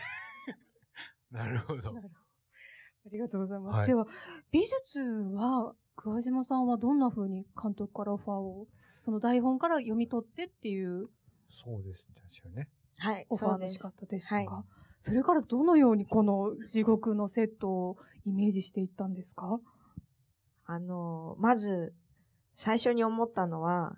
[1.37, 1.91] なるほど。
[1.91, 3.77] ありがとうございます。
[3.79, 4.07] はいでは、
[4.53, 8.67] 美術は、桑島さんはどんな風に監督からオファーを、
[9.01, 11.09] その台本から読み取ってっていう
[11.51, 12.07] そうです。
[12.15, 12.69] 確かにね。
[12.99, 13.79] はい、オファーの仕。
[13.79, 14.65] 方でしたか、はい
[15.07, 19.61] それからどのようにこの地獄のセットをイメージしていったんですか？
[20.65, 21.95] あの、まず、
[22.55, 23.97] 最初に思ったのは、ん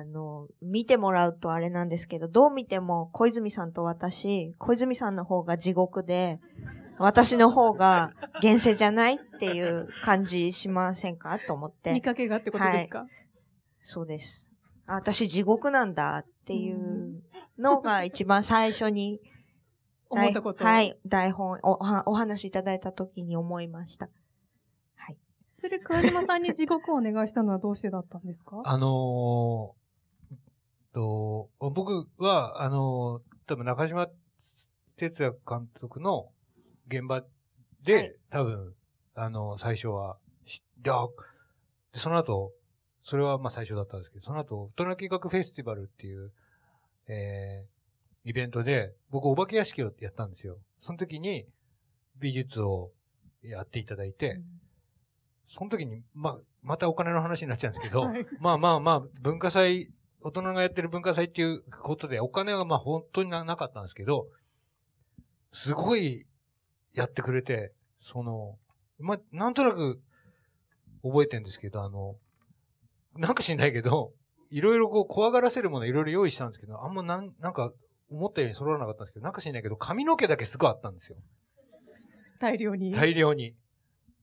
[0.00, 6.40] あの、見てもらうとあれなんですけど、どう見ても小泉さんと私、小泉さんの方が地獄で、
[6.98, 11.92] 私の方が現世じゃないっていう感じしませんかと思って。
[11.92, 13.06] 見かけがってことですか、
[13.80, 14.50] そうです。
[14.86, 17.22] あ私地獄なんだっていう
[17.58, 19.20] のが一番最初に、
[20.10, 21.78] 思ったことはい、台本お、
[22.10, 24.08] お話しいただいた時に思いました。
[24.96, 25.16] はい。
[25.60, 28.60] それ桑島さんに地獄をお願いしたのはどうしてだったんですか？
[28.64, 29.79] あのー
[30.92, 34.06] と、僕は、あのー多分中島
[34.96, 36.28] 哲也監督の
[36.86, 37.24] 現場
[37.82, 38.16] で、はい。
[38.30, 38.74] 多分、
[39.16, 41.08] あの最初は知って、あ
[41.92, 42.52] でその後、
[43.02, 46.30] それはまあ最初だったんですけど、その後、大人計画フェスティバルっていう、
[47.08, 50.58] えー、イベントで、僕お化け屋敷をやったんですよ。
[50.80, 51.44] その時に
[52.20, 52.92] 美術を
[53.42, 54.40] やっていただいて、
[55.48, 58.24] その時に、まあ、またお金の話になっちゃうんですけど、はい。
[58.38, 59.90] まあまあまあ、文化祭、
[60.22, 64.26] 大人がやってる文化祭っていうことで、お金はまあ本当にななかったんですけど、
[65.52, 66.26] すごい
[66.92, 68.56] やってくれて、その、
[68.98, 70.00] まあ、なんとなく
[71.02, 72.16] 覚えてるんですけど、あの、
[73.16, 74.12] なんか知んないけど、
[74.50, 77.72] いろいろこう怖がらせるものいろいろ用意したんですけど、あんまなん、なんか
[78.10, 81.16] 思ったように揃わなかったんですけど、なんか知んないけど、髪の毛だけすごいあったんですよ。
[82.40, 82.92] 大量に？
[82.92, 83.54] 大量に。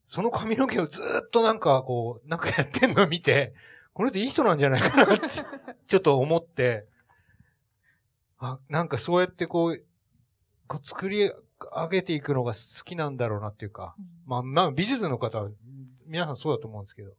[0.09, 3.53] その髪の毛をずーっとなんかこう、なんかやってんのを見て、
[3.93, 5.25] この人いい人なんじゃないかなって、
[5.87, 6.85] ちょっと思って、
[8.39, 9.83] あ、なんかそうやってこう、
[10.67, 13.95] こう作り上げていくのが好きなんだろうなっていうか、
[14.25, 15.49] まあまあ美術の方は
[16.05, 17.11] 皆さんそうだと思うんですけど、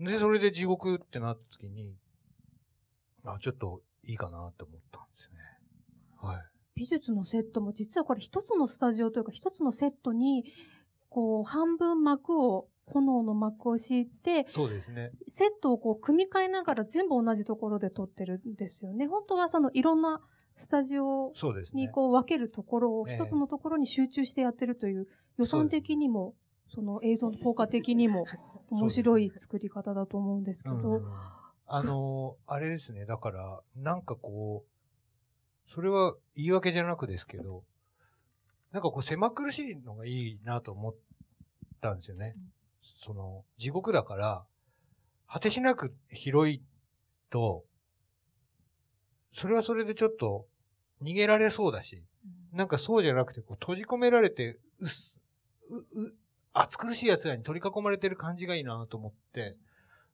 [0.00, 1.94] で、それで地獄ってなった時に、
[3.24, 5.38] あ、ちょっといいかなって思ったんですね。
[6.20, 6.42] はい。
[6.76, 10.44] 美術のセットも実はこれ一つのスタジオというか一つのセットに、
[11.08, 15.10] こう半分幕を、炎の幕を敷いて、そうですね。
[15.28, 19.06] セットをこう組み替えながら全部同じところで撮ってるんですよね。
[19.06, 20.20] 本当はそのいろんな
[20.56, 21.32] スタジオ。
[21.72, 26.34] にこう分けるところをええ一つのところに集中してやってるという予算的にも、
[26.68, 28.26] その映像の効果的にも
[28.70, 31.12] 面白い作り方だと思うんですけど、うん
[31.66, 33.06] あのーあれですね。
[33.06, 37.64] だから、なんかこう、それは言い訳じゃなくですけど、
[38.70, 40.94] なんかこう狭苦しいのがいいなと思っ
[41.80, 42.34] たんですよね。
[43.02, 44.44] その、地獄だから、
[45.26, 46.62] 果てしなく広い
[47.30, 47.64] と、
[49.32, 50.46] それはそれでちょっと
[51.02, 52.04] 逃げられそうだし、
[52.52, 55.20] なんかそうじゃなくて、こう閉じ込められて、うっす、
[55.70, 56.14] う、う、
[56.52, 59.56] 暑苦しい奴らに取り囲まれてる感じがいいなと思って、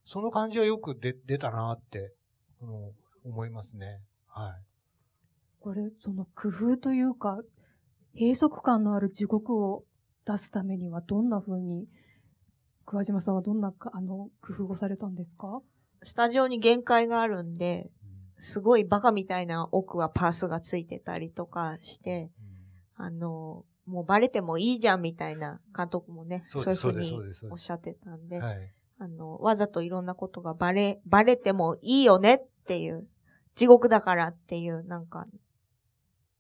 [0.07, 2.15] その感じはよく出、出たなって、
[2.63, 2.93] あの
[3.25, 4.01] 思いますね。
[4.27, 4.63] はい。
[5.61, 7.39] これ、その工夫というか、
[8.15, 9.85] 閉塞感のある地獄を
[10.27, 11.87] 出すためにはどんな風に、
[12.91, 15.63] 桑島さんはどんなかあの工夫をされたんですか？
[16.03, 17.89] スタジオに限界があるんで、
[18.41, 22.31] すごいバカみたいな奥はパースがついてたりとかして、
[22.97, 27.21] あの、もうバレてもいいじゃんみたいな監督もね、そういうふうに
[27.53, 28.73] おっしゃってたんで、はい。
[28.99, 33.07] あの、わざといろんなことがバレ、バレてもいいよねっていう、
[33.55, 35.27] 地獄だからっていう、なんか、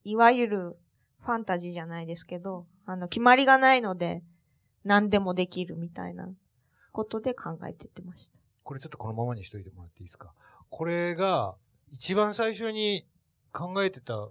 [0.03, 0.77] いわゆる
[1.21, 4.25] ファンタジーじゃないですけど、あの、決まりがないので、
[4.85, 6.29] 何でもできるみたいな
[6.93, 8.39] ことで考えてってました。
[8.63, 10.33] これちょっとこのままにしといてもらっていいですか？
[10.69, 11.55] これが、
[11.93, 13.07] 一番最初に
[13.53, 14.29] 考えてた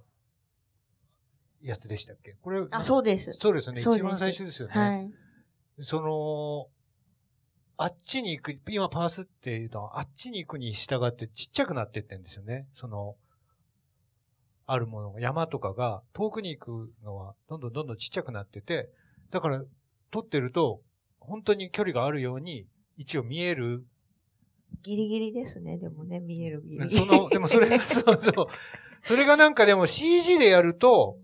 [1.62, 2.38] やつでしたっけ？
[2.42, 3.34] これ、あ、そうです。
[3.38, 3.82] そうですよね。
[3.82, 4.74] 一番最初ですよね。
[4.74, 5.12] はい。
[5.82, 6.68] その、
[7.76, 12.68] あっちに行く、今パースっていうのは、あっちに行くに従ってちっちゃくなってってんですよね。
[12.76, 13.16] その、
[14.66, 18.90] あるものが、山とかが遠くに行くのは、どんどんどんどんちっちゃくなってて、
[19.32, 19.64] だから、
[20.12, 20.82] 撮ってると、
[21.20, 22.66] 本当に距離があるように、
[22.98, 23.84] 一応見える。
[24.84, 26.98] ギリギリですね、でもね、見えるギリギリ。
[26.98, 28.48] その、でもそれが、 そうそう。
[29.04, 31.18] それがなんかでも CG でやると、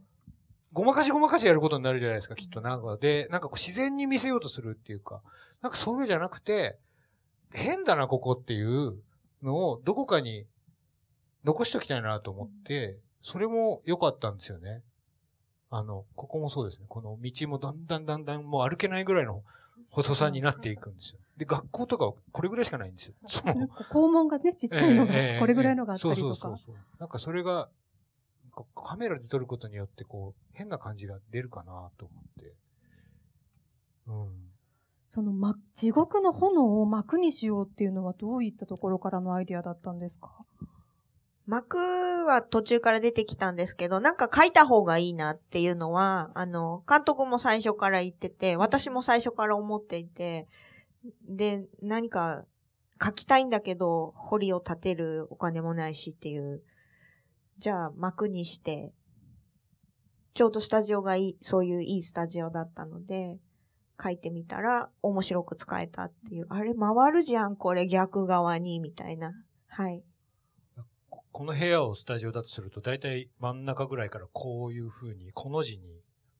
[0.74, 5.22] ごまかしごまかしやることになるじゃないですか、きっとなんかで、なんか自然に見せようとするっていうか、
[5.62, 6.78] なんかそういうじゃなくて、
[7.52, 8.98] 変だな、ここっていう
[9.42, 10.46] のをどこかに
[11.46, 14.82] 残しときたいなと思って、それも良かったんですよね。
[15.72, 16.86] あの、ここもそうですね。
[16.88, 19.44] この道もだんだんだんだんもう歩けないぐらいの
[19.92, 21.20] 細さになっていくんですよ。
[21.38, 23.14] で、学校とかはこれぐらいしかないんですよ。
[23.28, 26.66] その校門がね、ちっちゃいのがええええ、これぐらいのがあったりとかそうそうそう。
[26.68, 26.76] そう。
[27.00, 27.70] なんかそれが、
[28.74, 32.54] カメラで撮ることによって、こう、変な感じが出るかなと思って。
[34.08, 34.52] うん。
[35.10, 40.46] その、ま、地獄の炎を幕にしようっていうのはどういったところからのアイディアだったんですか？
[41.48, 41.78] 幕
[42.26, 50.48] は途中から出てきたんですけど、なんか書いた方がいいなっていうのは、あの、監督も最初から言ってて、私も最初から思っていて、
[51.28, 52.46] で、何か
[53.04, 56.64] 書きたいんだけど、堀を建てるお金もないしっていう、
[57.60, 58.92] じゃあ幕にして、
[60.34, 63.38] ちょうどスタジオがいい、そういういいスタジオだったので、
[64.02, 69.32] 書いてみたら面白く使えたっていう、あれ回るじゃん、これ逆側に、みたいな。
[69.68, 70.04] はい。
[71.36, 75.84] ここの部屋をスタジオだとすると、だいたい真ん中ぐらいからこういう風に、この字に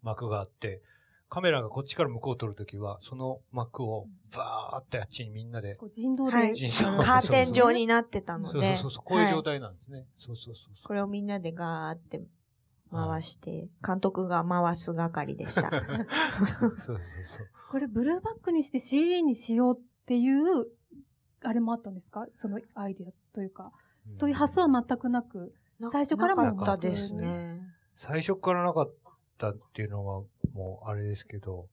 [0.04, 0.82] 幕があって、
[1.28, 8.54] カメラがこっちから向こうを撮るときは、その幕をバーってあっちにみんなで、こう人道で、はい人道カーテン状になってたので。
[8.54, 10.06] そうそうそうそう、こういう状はい態なんですね。
[10.18, 10.88] そうそうそうそう。
[10.88, 12.22] これをみんなでガーって
[12.90, 15.72] 回して、監督が回す係でした。
[15.76, 15.78] そう
[16.54, 17.00] そうそう。
[17.70, 20.68] これブルーバックにして CG にしようっていう、
[21.42, 22.26] あれもあったんですか？
[22.38, 23.74] そのアイディアというか。
[24.20, 25.54] という発想は全くなく。
[25.80, 27.62] な最初からもなかったですね。
[27.98, 28.94] 最初からなかっ
[29.38, 31.68] たっていうのはもうあれですけど、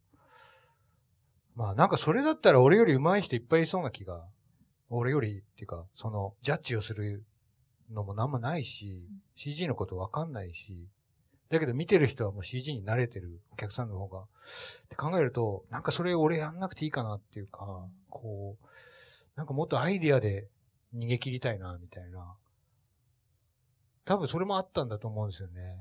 [1.54, 4.24] まあなんかそれだったら俺より上手い人いっぱいいそうな気が、
[4.90, 7.24] 俺よりっていうか、そのジャッジをする
[7.90, 10.88] のもなんもないし、CG のことわかんないし、
[11.50, 14.22] だけど見てる人はもう CG に慣れてるお客さんの方が。
[14.22, 14.24] っ
[14.88, 18.66] て考えると、なんかそれ俺やんなくていいかなっていうか、こう、
[19.36, 20.48] なんかもっとアイディアで
[20.94, 22.34] 逃げ切りたいな、みたいな。
[24.04, 25.76] 多分それもあったんだと思うんですよね。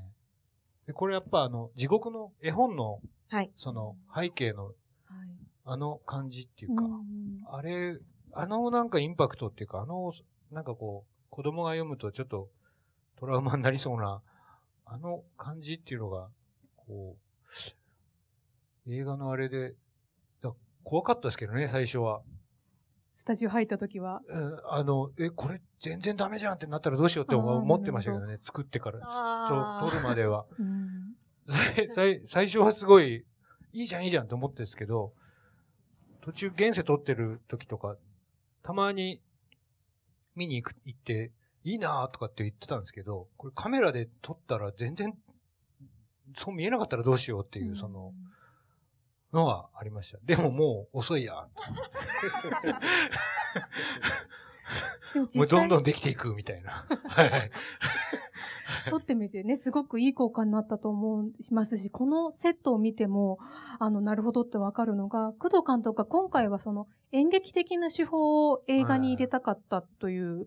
[0.86, 3.50] で、これやっぱあの、地獄の絵本の、はい。
[3.56, 4.74] その背景のはい。
[5.64, 7.02] あの感じっていうか、うん
[7.46, 7.98] あれ、
[8.32, 10.12] あのなんかインパクトっていうか、あの、
[10.50, 12.48] なんかこう、子供が読むとちょっと
[13.16, 14.22] トラウマになりそうな、
[14.84, 16.28] あの感じっていうのが、
[16.76, 17.16] こ
[18.86, 19.74] う、映画のあれで、
[20.42, 22.22] だ怖かったですけどね、最初は。
[23.22, 24.20] スタジオ入った時は。
[24.26, 28.98] うんあの、え、これ全然ダメじゃんってなったらどうしようって思ってましたけどね、作ってから。
[29.78, 30.44] そう、撮るまでは。
[30.58, 31.14] うん
[31.46, 33.24] 最最 最初はすごい、
[33.72, 35.12] いいじゃんいいじゃんって思ってるんですけど、
[36.22, 37.96] 途中現世撮ってる時とか、
[38.64, 39.22] たまに
[40.34, 41.30] 見に行く、行って、
[41.62, 45.16] いいなーとかって言ってたんですけど、これカメラで撮ったら全然、
[46.34, 48.12] そう見えなかったらどうしようっていう、その、
[49.32, 50.18] のはありました。
[50.24, 51.46] でももう遅いや。
[55.34, 56.86] もうどんどんできていくみたいな。
[57.08, 57.50] はい。
[58.88, 63.38] 撮ってみてね、すごくいい効果になったと思いますし、このセットを見ても、
[63.78, 70.46] あの、なるほどってわかるのが、工藤監督が今回はその演劇的な手法を映画に入れたかったという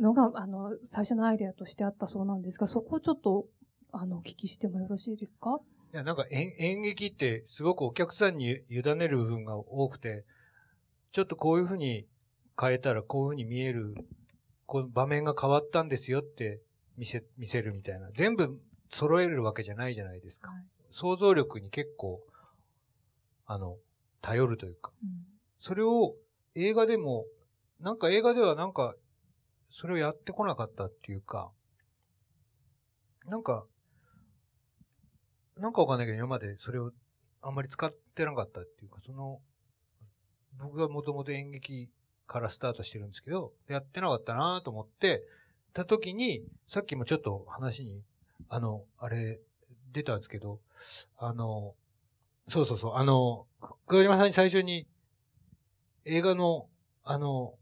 [0.00, 3.46] のが、あの、最初のアイデアとしてあったそうなんですが、そこをちょっと、
[3.92, 5.60] あの、お聞きしてもよろしいですか？
[5.92, 10.24] いや、なんか演演劇ってすごくお客さんに委ねる部分が多くて、
[11.12, 12.06] ちょっとこういうふうに
[12.60, 13.94] 変えたらこういうふうに見える、
[14.66, 16.60] こう場面が変わったんですよって
[16.96, 18.10] 見せ、見せるみたいな。
[18.12, 20.50] 全部揃えるわけじゃないじゃないですか。
[20.50, 22.22] はい想像力に結構、
[23.44, 23.76] あの、
[24.22, 24.90] 頼るというか。
[25.02, 26.14] うんそれを
[26.54, 27.26] 映画でも、
[27.80, 28.94] なんか映画ではなんか、
[29.70, 31.50] それをやってこなかったっていうか、
[33.26, 33.64] なんか、
[35.58, 36.92] なんかわかんないけど今までそれを
[37.42, 39.40] あんまり使ってなかったっていうか、その、
[40.58, 41.88] 僕がもともと演劇
[42.26, 45.22] からスタートしてるんですけど、やってなかったなと思って、
[45.72, 48.02] た時に、さっきもちょっと話に、
[48.48, 49.38] あの、あれ、
[49.92, 50.60] 出たんですけど、
[51.16, 51.74] あの、
[52.48, 53.46] そうそうそう、あの、
[53.86, 54.86] 桑島さんに最初に
[56.04, 56.68] 映画の、
[57.04, 57.54] あの、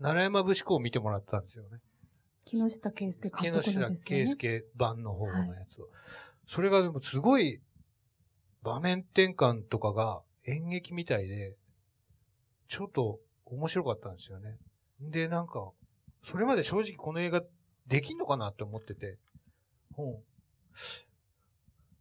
[0.00, 1.78] 奈良山節子を見てもらったんですよね。
[2.44, 4.24] 木下圭介木監督下のですよね。
[4.24, 5.88] 圭介版の方のやつを。
[6.48, 7.60] それがでもすごい
[8.62, 11.54] 場面転換とかが演劇みたいで、
[12.68, 14.58] ちょっと面白かったんですよね。
[15.00, 15.70] で、なんか、
[16.24, 17.42] それまで正直この映画
[17.86, 19.18] できんのかなって思ってて、
[19.92, 20.16] 本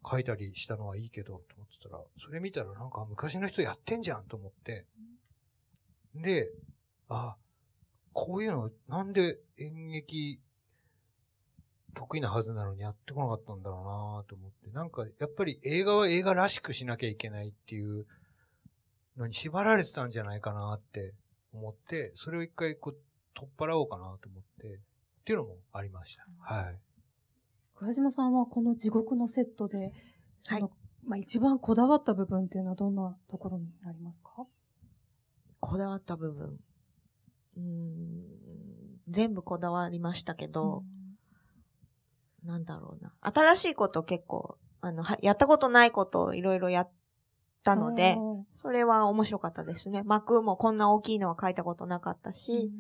[0.10, 4.86] 書いたりしたのはいいけど、と思ってたら、それ見たらなんか昔の人やってんじゃんと思って、
[6.16, 6.50] で、
[7.10, 7.36] あ、
[8.14, 10.40] こういうの、なんで演劇
[11.96, 14.72] 得意なはずなのにやってこなかったんだろうなと思って。
[14.72, 18.06] なんか、やっぱり映画は映画らしくしなきゃいけないっていう
[19.18, 21.14] のに縛られてたんじゃないかなって
[21.54, 22.98] 思って、それを一回こう
[23.36, 24.80] 取っ払おうかなと思って、っ
[25.26, 26.26] ていうのもありました。
[26.40, 26.80] はい。
[27.76, 29.92] 桑島さんはこの地獄のセットで、
[30.40, 30.72] その、
[31.06, 34.46] まあ一番こだわった部分っていうのはどんなところになりますか？
[35.60, 36.60] こだわった部分。
[37.56, 38.24] うーん、
[39.10, 40.84] 全部こだわりましたけど、
[42.46, 43.14] なんだろうな。
[43.22, 46.92] 新しいこと結構、あの、はやったことないことをいろいろやっ
[47.64, 48.18] たので、
[48.56, 50.04] それは面白かったですね。
[50.04, 52.72] 幕もこんな大きいのは書いたことなかったし、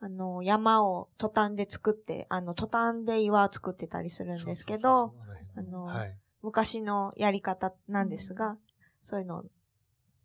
[0.00, 5.14] あの、山をトタンで作って、あの、トタンで岩を作ってたりするんですけど、
[5.56, 6.16] あのはい。
[6.42, 8.58] 昔のやり方なんですが、
[9.02, 9.44] そういうのを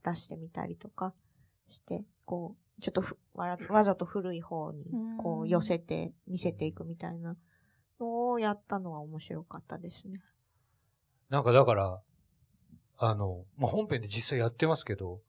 [0.03, 1.13] 出してみたりとか
[1.69, 4.85] して、こう、ちょっとふわざと古い方に
[5.17, 7.35] こううん寄せて見せていくみたいな
[7.99, 10.21] のをやったのは面白かったですね。
[11.29, 11.99] なんかだから、
[12.97, 15.21] あの、まあ、本編で実際やってますけど、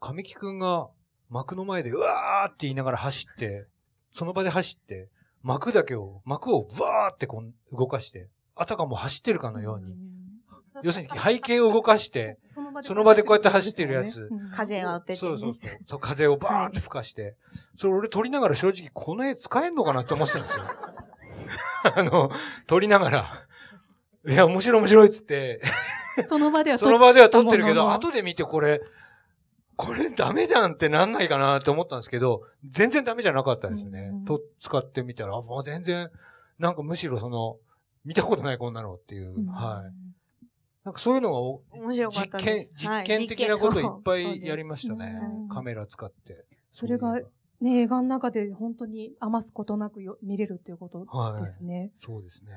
[0.00, 0.88] 神木くんが
[1.30, 3.66] 幕の前でうわーって言いながら走って、
[4.10, 5.08] その場で走って、
[5.42, 9.94] 幕だけを、幕をブワーってこう動かして、あたかも走ってるかのように、
[10.82, 12.38] 要するに背景を動かして、
[12.82, 15.16] その場でこうやって走ってるやつ風が当ててね。
[15.16, 15.78] そうそうそう。
[15.86, 17.36] そう風をバーって吹かして、
[17.76, 20.66] それ俺撮りながら正直この絵使えんのかなって思ってたんですよ。
[21.96, 22.30] あの、
[22.66, 23.46] 撮りながら、
[24.28, 25.62] いや、面白い面白いっつって、
[26.26, 28.80] その場ではその場では撮ってるけど、後で見てこれ、
[29.76, 34.24] これダメだんってなんないかなって思ったんですけど、全然ダメじゃなかったですねうん。
[34.24, 36.10] と、使ってみたら、あもう全然、
[36.58, 37.58] なんかむしろその、
[38.04, 40.46] 見たことないこんなのっていう、うんはい。
[40.84, 45.54] なんかそういうのがお面白かっ実験たです。、実験的なこといっぱいやりましたねそうそうです。
[45.54, 46.44] カメラ使って。
[46.70, 47.20] それが
[47.60, 51.40] ね、映画の中で本当に余すことなくよ見れるっていうことはい。
[51.40, 51.90] ですね。
[51.98, 52.50] そうですね。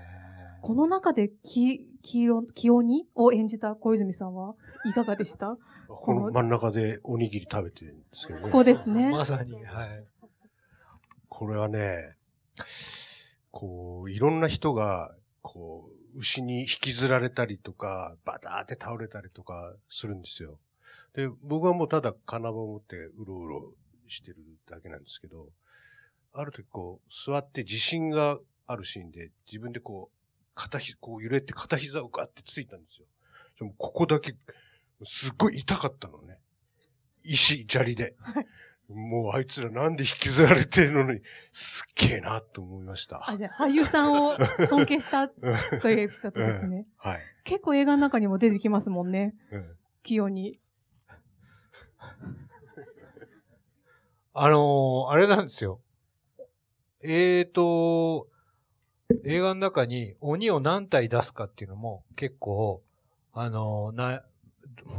[0.61, 5.57] この中でき、黄色、清鬼を演じた小泉さんはいかがでした？
[5.87, 8.45] この真ん中でおにぎり食べてるんですけどね。
[8.45, 9.09] ここですね。
[9.11, 10.05] まさに、はい。
[11.29, 12.15] これはね、
[13.51, 20.59] こう、いろんな人が、こう、牛に引きずられたりとか、バターって倒れたりとかするんですよ。
[21.13, 23.73] で、僕はもうただ金棒を持ってうろうろ
[24.09, 24.37] してる
[24.69, 25.49] だけなんですけど、
[26.33, 30.15] ある時こう、座って自信があるシーンで、自分でこう、
[30.55, 33.05] 片ひ、こう揺れて片膝をガッてついたんですよ。
[33.59, 34.35] でもここだけ、
[35.05, 36.37] すっごい痛かったのね。
[37.23, 38.15] 石、砂利で。
[38.89, 43.21] もうあいつらなんで引きずられてるのに、すっげえなと思いました。
[43.29, 44.35] あ、じゃあ俳優さんを
[44.67, 46.87] 尊敬したというエピソードですね。
[46.97, 47.21] はい。
[47.43, 49.35] 結構映画の中にも出てきますもんね。
[49.51, 50.59] うん清鬼。
[54.33, 55.79] あのーあれなんですよ。
[57.01, 58.27] えーと、
[59.25, 62.83] 映画の中に鬼を何体出すかっていうのも結構、
[63.33, 64.23] あのーな、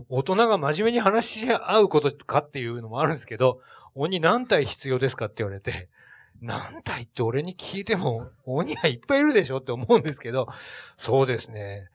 [0.08, 3.60] 大人が真面目に話し合うことかっていうのもあるんですけど、
[3.94, 5.88] 鬼何体必要ですかって言われて、
[6.40, 10.48] 何体って俺に聞いても鬼はいっぱいいるでしょって思うんですけど、
[10.96, 11.88] そうですね。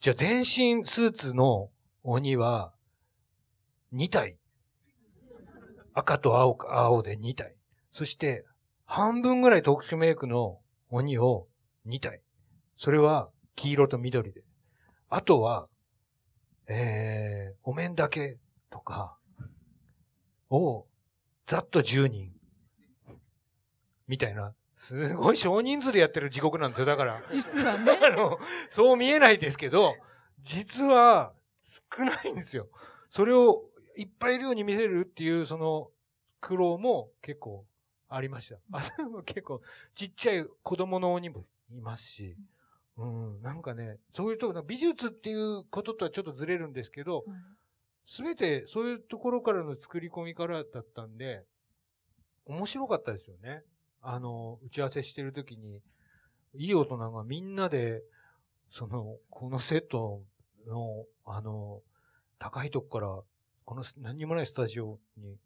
[0.00, 1.70] じゃあ全身スーツの
[2.04, 2.72] 鬼は
[3.92, 4.38] 2体。
[5.96, 7.56] 赤と青か、青で2体。
[7.90, 8.44] そして、
[8.84, 11.48] 半分ぐらい特殊メイクの鬼を
[11.86, 12.20] 2体。
[12.76, 14.42] それは黄色と緑で。
[15.08, 15.68] あとは、
[16.68, 18.36] えー、お面だけ
[18.68, 19.16] とか、
[20.50, 20.86] を、
[21.46, 22.30] ざっと10人。
[24.06, 24.54] みたいな。
[24.76, 26.84] すごい少人数でやってる地獄なんですよ。
[26.84, 27.22] だから。
[27.30, 27.98] 実はね。
[28.04, 28.38] あの、
[28.68, 29.96] そう見えないですけど、
[30.42, 31.32] 実は
[31.64, 32.68] 少ないんですよ。
[33.08, 33.64] それを
[33.96, 35.90] いっぱいいるように見せるっていう、その
[36.40, 37.66] 苦労も結構
[38.08, 38.58] ありました。
[39.24, 39.60] 結構
[39.94, 42.36] ちっちゃい子供の鬼もいますし、
[42.96, 47.24] うん、なんかね、そういうとこ、美術っていうこととはちょっとずれるんですけど、
[48.06, 51.44] すべてそういうところからの作り込みからだったんで、
[52.46, 53.62] 面白かったですよね。
[54.00, 55.82] あの、打ち合わせしてるときに、
[56.54, 58.02] いい大人がみんなで、
[58.70, 60.22] その、このセット
[60.66, 61.82] の、あの、
[62.38, 63.22] 高いとこから、
[63.66, 65.36] この何にもないスタジオに、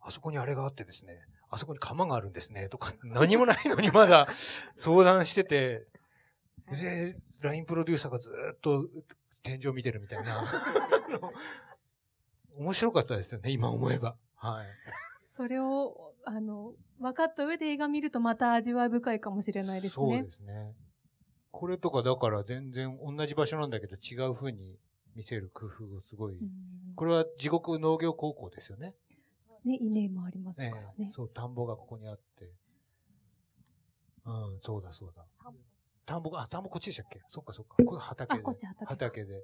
[0.00, 1.18] あそこにあれがあってですね、
[1.50, 4.28] あそこに釜があるんですね、とか、 何もないのにまだ
[4.76, 5.86] 相談してて、
[6.70, 8.88] で、LINE プロデューサーがずっと
[9.42, 10.46] 天井見てるみたいな。
[12.56, 14.16] 面白かったですよね、今思えば。
[14.36, 14.66] はい。
[15.26, 20.04] それを、あの、分かった上で映画見るとまた味わい深いかもしれないですね。
[20.06, 20.76] そうですね。
[21.50, 24.78] これとかだから全然同じ場所なんだけど違う風に
[25.16, 26.38] 見せる工夫がすごい。
[26.38, 26.50] うん
[26.96, 28.94] これは地獄農業高校ですよね。
[29.64, 31.10] ね、稲もありますからね。
[31.14, 32.52] そう、田んぼがここにあって。
[34.24, 35.26] うん、そうだそうだ。
[36.06, 37.20] 田んぼが、あ、田んぼこっちでしたっけ？
[37.30, 37.76] そっかそっか。
[37.84, 38.42] これ畑あ、で。
[38.44, 38.86] こっち畑。
[38.86, 39.42] 畑で。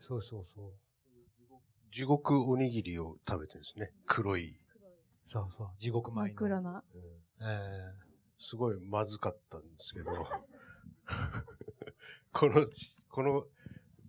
[0.00, 0.72] そうそうそう。
[1.92, 3.92] 地獄おにぎりを食べてるんですね。
[4.06, 4.58] 黒い。
[5.28, 5.68] そうそう。
[5.78, 6.34] 地獄真っ。
[6.34, 6.82] 暗な。
[6.94, 7.02] うん
[7.48, 7.94] え
[8.38, 10.10] すごいまずかったんですけど、
[12.32, 12.66] この、
[13.08, 13.46] この、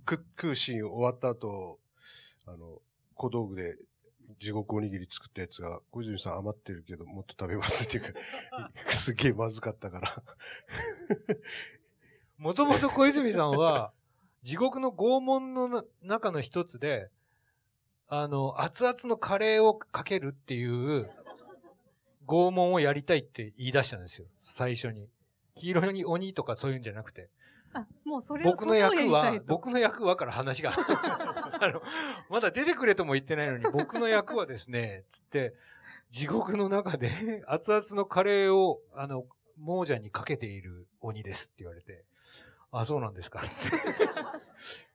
[0.07, 1.79] く食うシーン終わった後、
[2.45, 2.81] あの、
[3.15, 3.75] 小道具で
[4.39, 8.19] 地獄おにぎり作ったやつが、小泉さん余ってるけどもっと食べますっていうか、
[8.89, 10.23] すげえまずかったから。
[12.37, 13.91] もともと小泉さんは、
[14.43, 17.09] 地獄の拷問のな中の一つで、
[18.07, 21.09] あの、熱々のカレーをかけるっていう
[22.25, 24.27] 拷問をやりたいって言い出したんですよ。
[24.43, 25.09] 最初に。
[25.55, 27.29] 黄色に鬼とかそういうんじゃなくて。
[27.81, 30.71] あ、もうそれを僕の役は僕の役はから話が。
[31.59, 31.81] あの、
[32.29, 35.53] まだ出てくれとも言ってないのに、僕の役はですね、つって、
[36.11, 39.25] 地獄の中で熱々のカレーを、あの、
[39.57, 42.05] 亡者にかけている鬼ですって言われて、
[42.71, 43.41] あ、そうなんですか。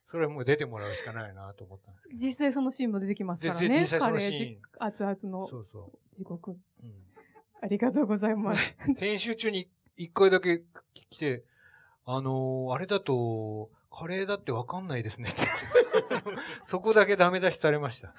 [0.05, 2.19] それはもう出てもらうしかないなと思ったんですけど。
[2.19, 3.69] 実際そのシーンも出てきますからね。
[3.69, 6.51] 実際そのシーンじ熱々のそうそ地獄。
[6.51, 6.57] う。
[6.83, 7.03] うん
[7.63, 8.75] ありがとうございます。
[8.97, 10.63] 編集中に一回だけ
[10.93, 11.45] 来て、
[12.05, 15.29] あのーあれだと、カレーだってわかんないですね。
[16.63, 18.13] そこだけダメ出しされました。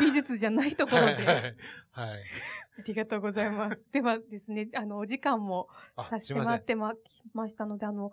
[0.00, 1.12] 美術じゃないところで。
[1.12, 1.34] はいはい。
[1.34, 1.54] はい。
[2.78, 3.84] ありがとうございます。
[3.92, 6.52] ではですね、あの、お時間もあさ、すいません。
[6.52, 8.12] 迫ってま、きましたので、あの、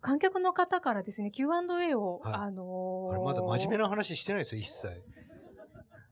[0.00, 4.88] 観客の方からですね、Q&A を、はいあのーまだ真面目な話してないですよ、一切。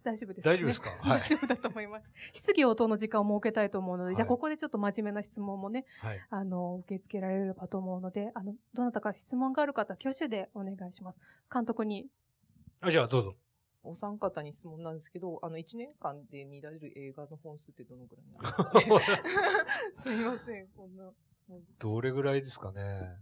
[0.02, 0.90] 大丈夫です、大丈夫ですか？
[1.00, 2.06] はい大丈夫だと思います。
[2.32, 6.20] 質疑応答の時間を設けたいと思うので、じゃあはいここでちょっと真面目な質問もね、はい。
[6.30, 11.20] あの、受け付けられればと思うので、あの、どなたか質問がある方、挙手でお願いします。
[11.52, 12.08] 監督に。
[12.80, 13.36] あ、じゃあどうぞ。
[13.82, 19.22] お三方に質問なんですけど、あの、1年間で見られる映画の本数ってどのぐらいなんですかね？
[20.02, 21.10] すみません、こんな。
[21.78, 23.16] どれぐらいですかね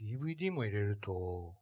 [0.00, 1.54] ？DVD も入れると、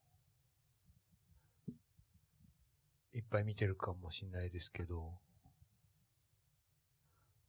[3.15, 5.13] いっぱい見てるかもしれないですけど、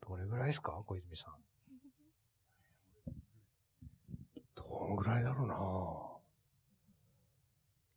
[0.07, 0.71] どれぐらいですか？
[0.85, 1.33] 小泉さん。
[4.55, 5.55] どんぐらいだろうな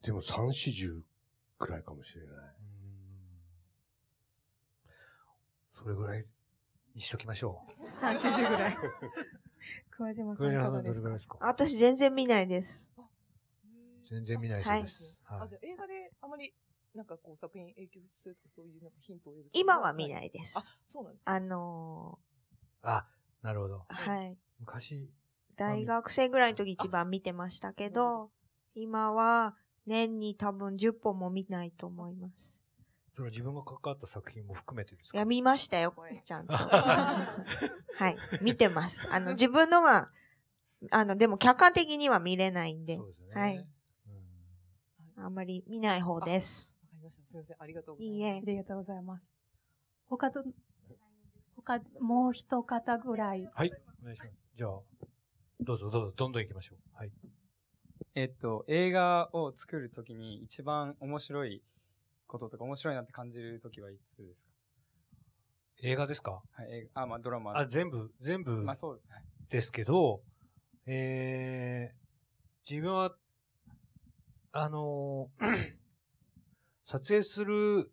[0.03, 1.03] でも3、40
[1.59, 2.35] くらいかもしれない。
[2.35, 2.47] うーん
[5.83, 6.25] それぐらい
[6.95, 8.05] にしときましょう。
[8.05, 8.77] 3、40ぐらい。
[9.91, 11.39] 桑島さんいかがどれぐらいですか？
[11.41, 12.93] 私全然見ないです。
[14.09, 15.03] 全然見ないそうです。
[15.25, 16.55] はいあ、じゃあ映画であまり、
[16.97, 21.33] なんかこう作品に影響するとかそういうなんかヒントを得る今は見ないですあ、そうなんですか。
[21.33, 22.19] あの
[22.83, 23.07] あ、
[23.43, 23.87] なるほど。
[23.91, 24.39] ーはい。
[24.59, 25.11] 昔、
[25.57, 28.31] 大学生ぐらいの時一番見てましたけど、
[28.75, 32.59] 今は年に多分10本も見ないと思います。
[33.15, 36.53] それは自分が関わった作品も含めてですいかや、見ましたよ、これ、ちゃんと。
[36.53, 38.17] はい。
[38.41, 39.07] 見てます。
[39.11, 40.11] あの、 自分のは、
[40.91, 43.35] あの、でも客観的には見れないんでそう、ですよね。
[43.35, 43.67] はいうん
[45.19, 46.76] あんまり見ない方です。
[47.07, 47.27] ました。
[47.27, 47.57] すみません。
[47.59, 48.17] ありがとうございます。
[48.17, 48.41] いいえあ。
[48.45, 49.25] りがとうございます。
[50.09, 50.45] 他と、
[51.57, 53.49] 他、もう一方ぐらい。
[53.55, 53.71] はい、
[54.03, 54.33] お願いします。
[54.57, 54.71] じゃあ、
[55.61, 56.79] どうぞどうぞ、どんどん行きましょう。
[56.97, 57.13] はい。
[58.15, 61.63] えっと、映画を作るときに一番面白い
[62.27, 64.51] こととか面白いなって感じるときはいつですか？
[65.83, 66.43] 映画ですか？
[66.53, 67.59] はい、映画、あ、まあドラマ。
[67.59, 69.15] あ、全部、全部まあそうですね。
[69.51, 70.23] ですけど、
[70.87, 73.15] えー、自分は、
[74.53, 75.77] あのー
[76.87, 77.91] 撮影する、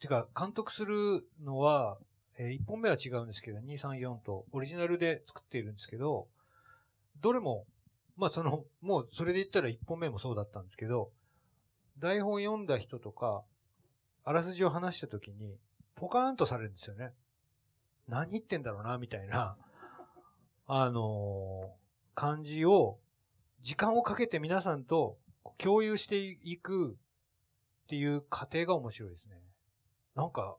[0.00, 1.98] てか、監督するのは、
[2.38, 6.28] え1本目は違うんですけど、2、3、4とオリジナルで作っているんですけど、
[7.20, 7.66] どれも、
[8.16, 11.10] まあその、もうそれで言ったら1本目もそうだったんですけど、
[11.98, 13.42] 台本読んだ人とか、
[14.24, 15.58] あらすじを話した時に、
[15.96, 17.12] ポカーンとされるんですよね。
[18.08, 19.56] 何言ってんだろうな、みたいな、
[20.66, 21.80] あのー
[22.14, 22.98] 感じを、
[23.62, 25.16] 時間をかけて皆さんと
[25.56, 26.98] 共有していく
[27.90, 29.34] っていう過程が面白いですね。
[30.14, 30.56] なんか、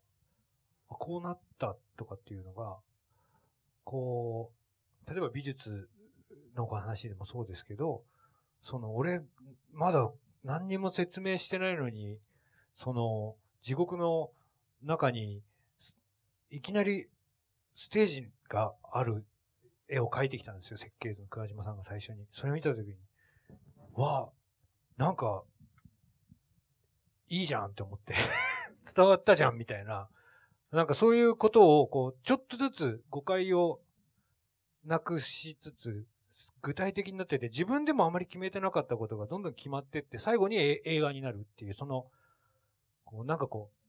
[0.90, 2.76] こうなったとかっていうのが、
[3.86, 4.52] こ
[5.08, 5.88] う、例えば美術
[6.58, 8.04] の話でもそうですけど、
[8.66, 9.22] その俺、
[9.72, 10.12] まだ
[10.44, 12.18] 何にも説明してないのに、
[12.76, 14.32] その地獄の
[14.84, 15.42] 中に、
[16.50, 17.08] いきなり
[17.78, 19.24] ステージがある
[19.88, 22.26] 絵を描いてきたんですよ、設計図の桑島さんが最初に。
[22.34, 22.96] それを見たときに、
[23.94, 24.30] わあ、
[24.98, 25.46] なんか、
[27.32, 28.14] いいじゃんって思って、
[28.94, 30.10] 伝わったじゃんみたいな、
[30.72, 33.80] なんかそういうことを、こう、ちょっとずつ誤解を
[34.84, 36.06] なくしつつ、
[36.62, 42.12] 具体的になってて、自分でもあまり決めてなかったことがどんどん決まってって、最後に映画になるっていう、その、
[43.06, 43.82] こうなんかこう、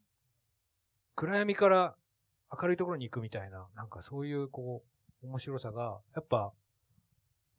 [1.17, 1.97] 暗闇から
[2.51, 4.85] 明るいところに行くみたいな、なんかそういうこ
[5.23, 6.53] う、面白さが、やっぱ、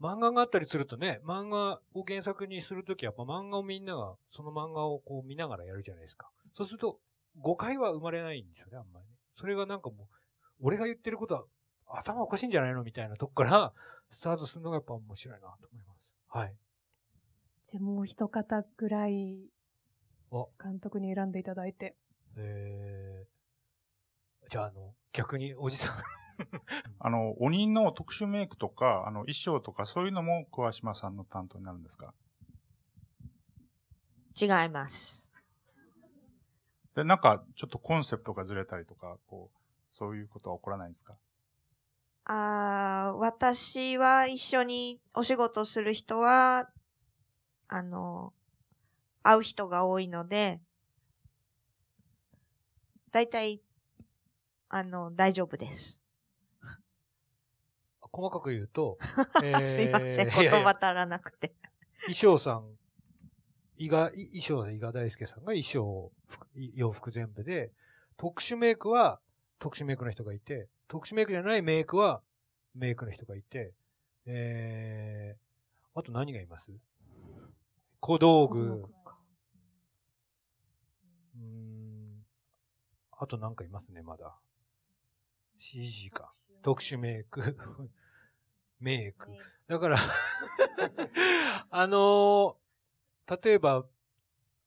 [0.04, 6.30] 漫画があったりするとね、漫画を原作にするとき、やっぱ漫画をみんなが、その漫画をこう見ながらやるじゃないですか。
[6.58, 7.00] そうすると、
[7.40, 9.14] 誤解は生まれないんですよね、あんまりね。
[9.38, 10.08] それがなんかもう、
[10.60, 11.46] 俺が言ってることは
[11.88, 13.74] 頭おかしいんじゃないのみたいなとこから、
[14.10, 16.12] スタートするのがやっぱ面白いなと思います。
[16.28, 16.56] はい。
[17.66, 19.38] じゃあもう一方ぐらい
[20.32, 21.96] お、監督に選んでいただいて。
[22.36, 26.23] えー、じゃああの、逆におじさん。
[27.00, 32.14] あの、鬼の特殊メイクとか、あの、衣装とか、そういうのも桑島さんの担当になるんですか？
[34.40, 35.32] 違います。
[36.96, 39.58] で、なんか、ちょっとコンセプトがずれたりとか、こう、
[39.98, 41.16] そういうことは起こらないんですか？
[42.26, 46.70] あー私は一緒にお仕事する人は、
[47.68, 48.34] あの、
[49.24, 50.62] 会う人が多いので、
[53.12, 53.62] だいたい、
[54.70, 56.03] あの、大丈夫です。
[58.14, 59.00] 細かく言うと、
[59.64, 61.56] すいません、言葉足らなくて。
[62.04, 62.78] 衣装さん、
[63.78, 67.72] 伊賀、衣装は伊賀大輔さんが衣装、服洋服全部で、
[68.16, 69.20] 特殊メイクは
[69.58, 72.22] 特殊メイクの人がいて、特殊メイクじゃないメイクは
[72.76, 73.74] メイクの人がいて、
[74.26, 76.72] えー、あと何がいます？
[78.00, 82.26] 小道具、うーん、
[83.12, 84.38] あと何かいますね、まだ。
[85.58, 86.32] CG か。
[86.62, 87.58] 特殊メイク、
[88.84, 89.30] メイク。
[89.68, 89.98] だから、
[91.72, 92.64] あのー
[93.42, 93.86] 例えば、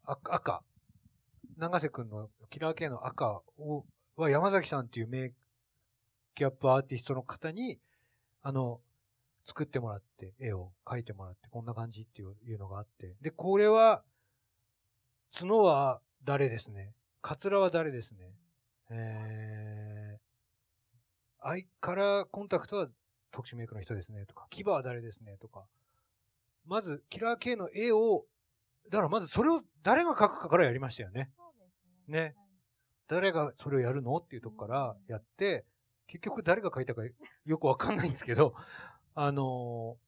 [0.05, 0.63] あ赤、
[1.59, 3.85] 長瀬くんのキラー系の赤を、
[4.17, 5.33] は山崎さんっていうメイ
[6.35, 7.79] キャップアーティストの方に、
[8.43, 8.81] あの、
[9.45, 13.15] 作ってもらって、絵を描いてもらって、こんな感じっていういうのがあって。
[13.21, 14.03] で、これは、
[15.39, 16.95] 角は誰ですね？
[17.21, 18.33] カツラは誰ですね？
[18.89, 22.89] えー、アイカラーコンタクトは
[23.31, 25.65] 特殊メイクの人ですね、とか、牙は誰ですね、とか。
[26.67, 28.25] まず、キラー系の絵を、
[28.91, 31.31] だからまずそれを誰が描くかからやりましたよね。
[32.09, 32.35] ね。
[33.09, 35.65] 誰がそれをやるのっていうとこからやって、
[36.09, 37.03] 結局誰が描いたか
[37.45, 38.55] よくわかんないんですけど、
[39.15, 40.07] あのー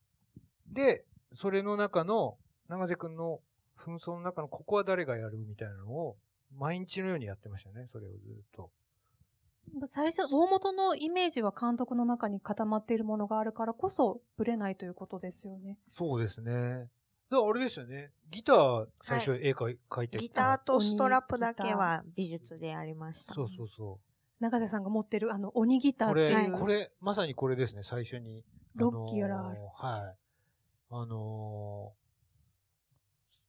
[0.74, 2.36] で、それの中の、
[2.68, 3.40] 長瀬くんの
[3.78, 6.16] 紛争の中のここは誰がやるみたいなのを、
[6.54, 8.18] 毎日のようにやってましたね、それをずっ
[8.52, 8.70] と。
[9.88, 15.78] 最初、大元のイメージは監督の中に固まっているものがあるからこそ、ぶれないということですよね。
[15.92, 16.88] そうですね。
[17.30, 18.10] だからあれですよね。
[18.30, 23.34] ギター、最初絵描い描いてギターとストラップだけは美術でやりました。
[23.34, 24.00] そうそうそ
[24.40, 26.08] 長瀬さんが持ってる、あの、鬼ギタう。
[26.10, 26.52] ーってこれ、いう。
[26.58, 28.44] これ、まさにこれですね、最初に。
[28.76, 30.16] ロッキーラールあのーはい。
[30.90, 31.98] あのー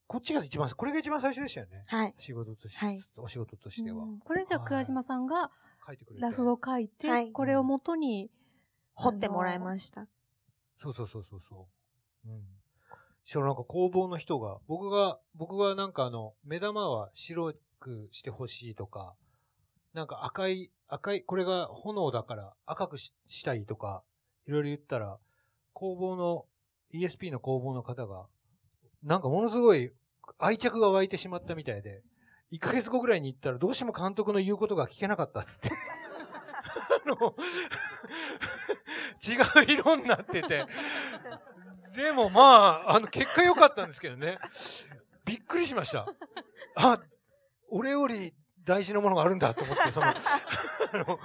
[0.07, 1.83] こっちが一番、これが一番最初でしたよね。
[1.85, 2.15] はい。
[2.17, 4.05] 仕事として、はいお仕事としては。
[4.05, 5.51] うんこれじゃあ、桑島さんが
[5.89, 6.21] 書いてくれて。
[6.21, 8.29] ラフを書いて、はいこれを元に、
[8.93, 10.07] 掘ってもらいました。
[10.77, 11.67] そうそうそうそうそ
[12.25, 12.29] う。
[12.29, 12.41] うん。
[13.23, 19.15] しかもなんか工房の人が、僕が、僕がなんかあの、目玉は白くしてほしいとか、
[19.93, 24.03] なんか赤い、赤い、これが炎だから赤くししたいとか、
[24.47, 25.17] いろいろ言ったら、
[25.73, 26.45] 工房の、
[26.93, 28.27] ESP の工房の方が、
[29.03, 29.93] なんかものすごい
[30.39, 32.01] 愛着が湧いてしまったみたいで、
[32.51, 35.69] 1ヶ月後ぐらいに行ったらどうしても監督の言うことが聞けなかったっつって。
[35.71, 37.35] あの、
[39.25, 39.35] 違
[39.67, 40.65] う色になってて。
[41.95, 42.41] でもま
[42.85, 44.39] あ、あの、結果良かったんですけどね。
[45.25, 46.07] びっくりしました。
[46.75, 46.99] あ、
[47.69, 48.33] 俺より
[48.63, 50.13] 大事なものがあるんだと思って、その、あ
[50.93, 51.19] の、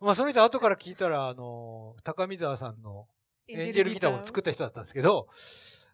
[0.00, 3.06] まあ、その人後から聞いたら、あの、高見沢さんの
[3.48, 5.28] エンジェルギターを作った人だったんですけど、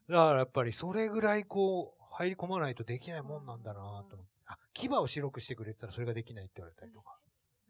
[0.08, 4.35] だからやっぱりそれぐらいこう、入り込まないとできないもんなんだなと思って。
[4.46, 7.18] あ、牙を白くしてくれてたらそれができないって言われたりとか。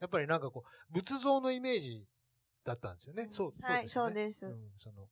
[0.00, 2.06] やっぱりなんかこう、仏像のイメージ
[2.64, 3.28] だったんですよね。
[3.32, 4.46] そう、はい、そうです。
[4.46, 5.08] うん、その、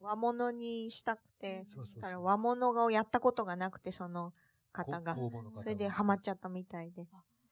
[0.00, 4.32] 和物にしたくて、そうそうそう和物をやったことがなくて、その、
[4.72, 5.30] 方が方。
[5.30, 7.06] がそれでハマっちゃったみたいで。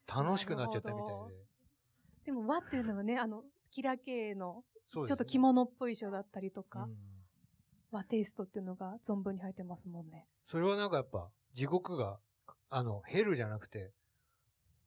[0.06, 1.44] 楽しくなっちゃったみたいで。
[2.26, 6.96] でも和っていうのはね、あの、キラ系の、そうですねちょっと着物っぽい衣装だったりとか、うん
[7.92, 10.26] 和テイストっていうのが存分に入ってますもんね。
[10.50, 12.18] それはなんかやっぱ、地獄が、
[12.74, 13.92] あの、ヘルじゃなくて、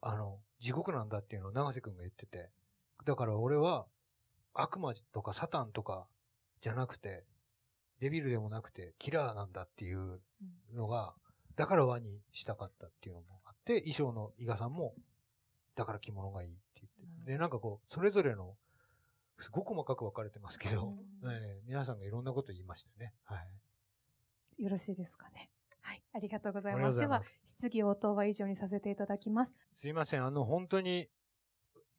[0.01, 2.49] あの、地獄なんだっていうのを長瀬くんが言ってて。
[3.05, 3.85] だから俺は、
[4.55, 6.07] 悪魔とかサタンとか
[6.63, 7.23] じゃなくて、
[7.99, 10.19] デビルでもなくて、キラーなんだっていう
[10.73, 11.13] のが、
[11.55, 14.95] だから和にしたかったっていうのもあって、衣装の伊賀さんも、
[15.75, 17.31] だから着物がいいって言って。
[17.33, 18.55] で、なんかこう、それぞれの、
[19.41, 23.13] すごく細かく分かれてますけど、うんええ皆さんがいろんなこと言いましたよね。
[23.25, 23.37] は
[24.57, 24.63] い。
[24.63, 25.51] よろしいですかね。
[25.85, 26.97] はい、ありがとうございます。
[26.97, 29.53] では質疑応答は以上にさせていただきます。
[29.77, 31.07] すいません、あの、本当に、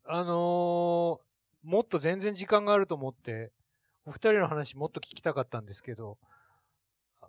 [0.05, 1.27] あのー
[1.67, 3.51] もっと全然時間があると思って、
[4.05, 6.17] お二人の話もっと聞きたかったんですけど、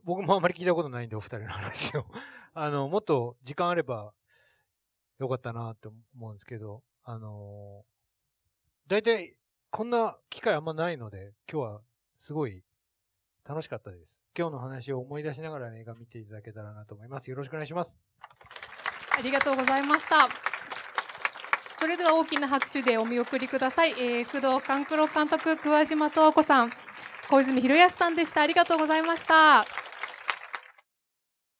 [0.03, 2.05] 僕もあんまり聞いたことないんで、お二人の話を。
[2.53, 4.13] あの、もっと時間あれば
[5.17, 9.35] よかったなって思うんですけど、あのー、大体、
[9.71, 11.81] こんな機会あんまないので、今日は
[12.19, 12.63] すごい
[13.43, 14.16] 楽しかったです。
[14.37, 17.29] 今日の話を思い出しながら映画見ていただけたらなと思います。
[17.31, 17.95] よろしくお願いします。
[19.17, 20.29] ありがとうございました。
[21.79, 23.91] それでは大きな拍手でお見送りください。
[23.93, 26.71] えー、工藤官九郎監督、桑島東子さん、
[27.29, 28.41] 小泉博康さんでした。
[28.41, 29.65] ありがとうございました。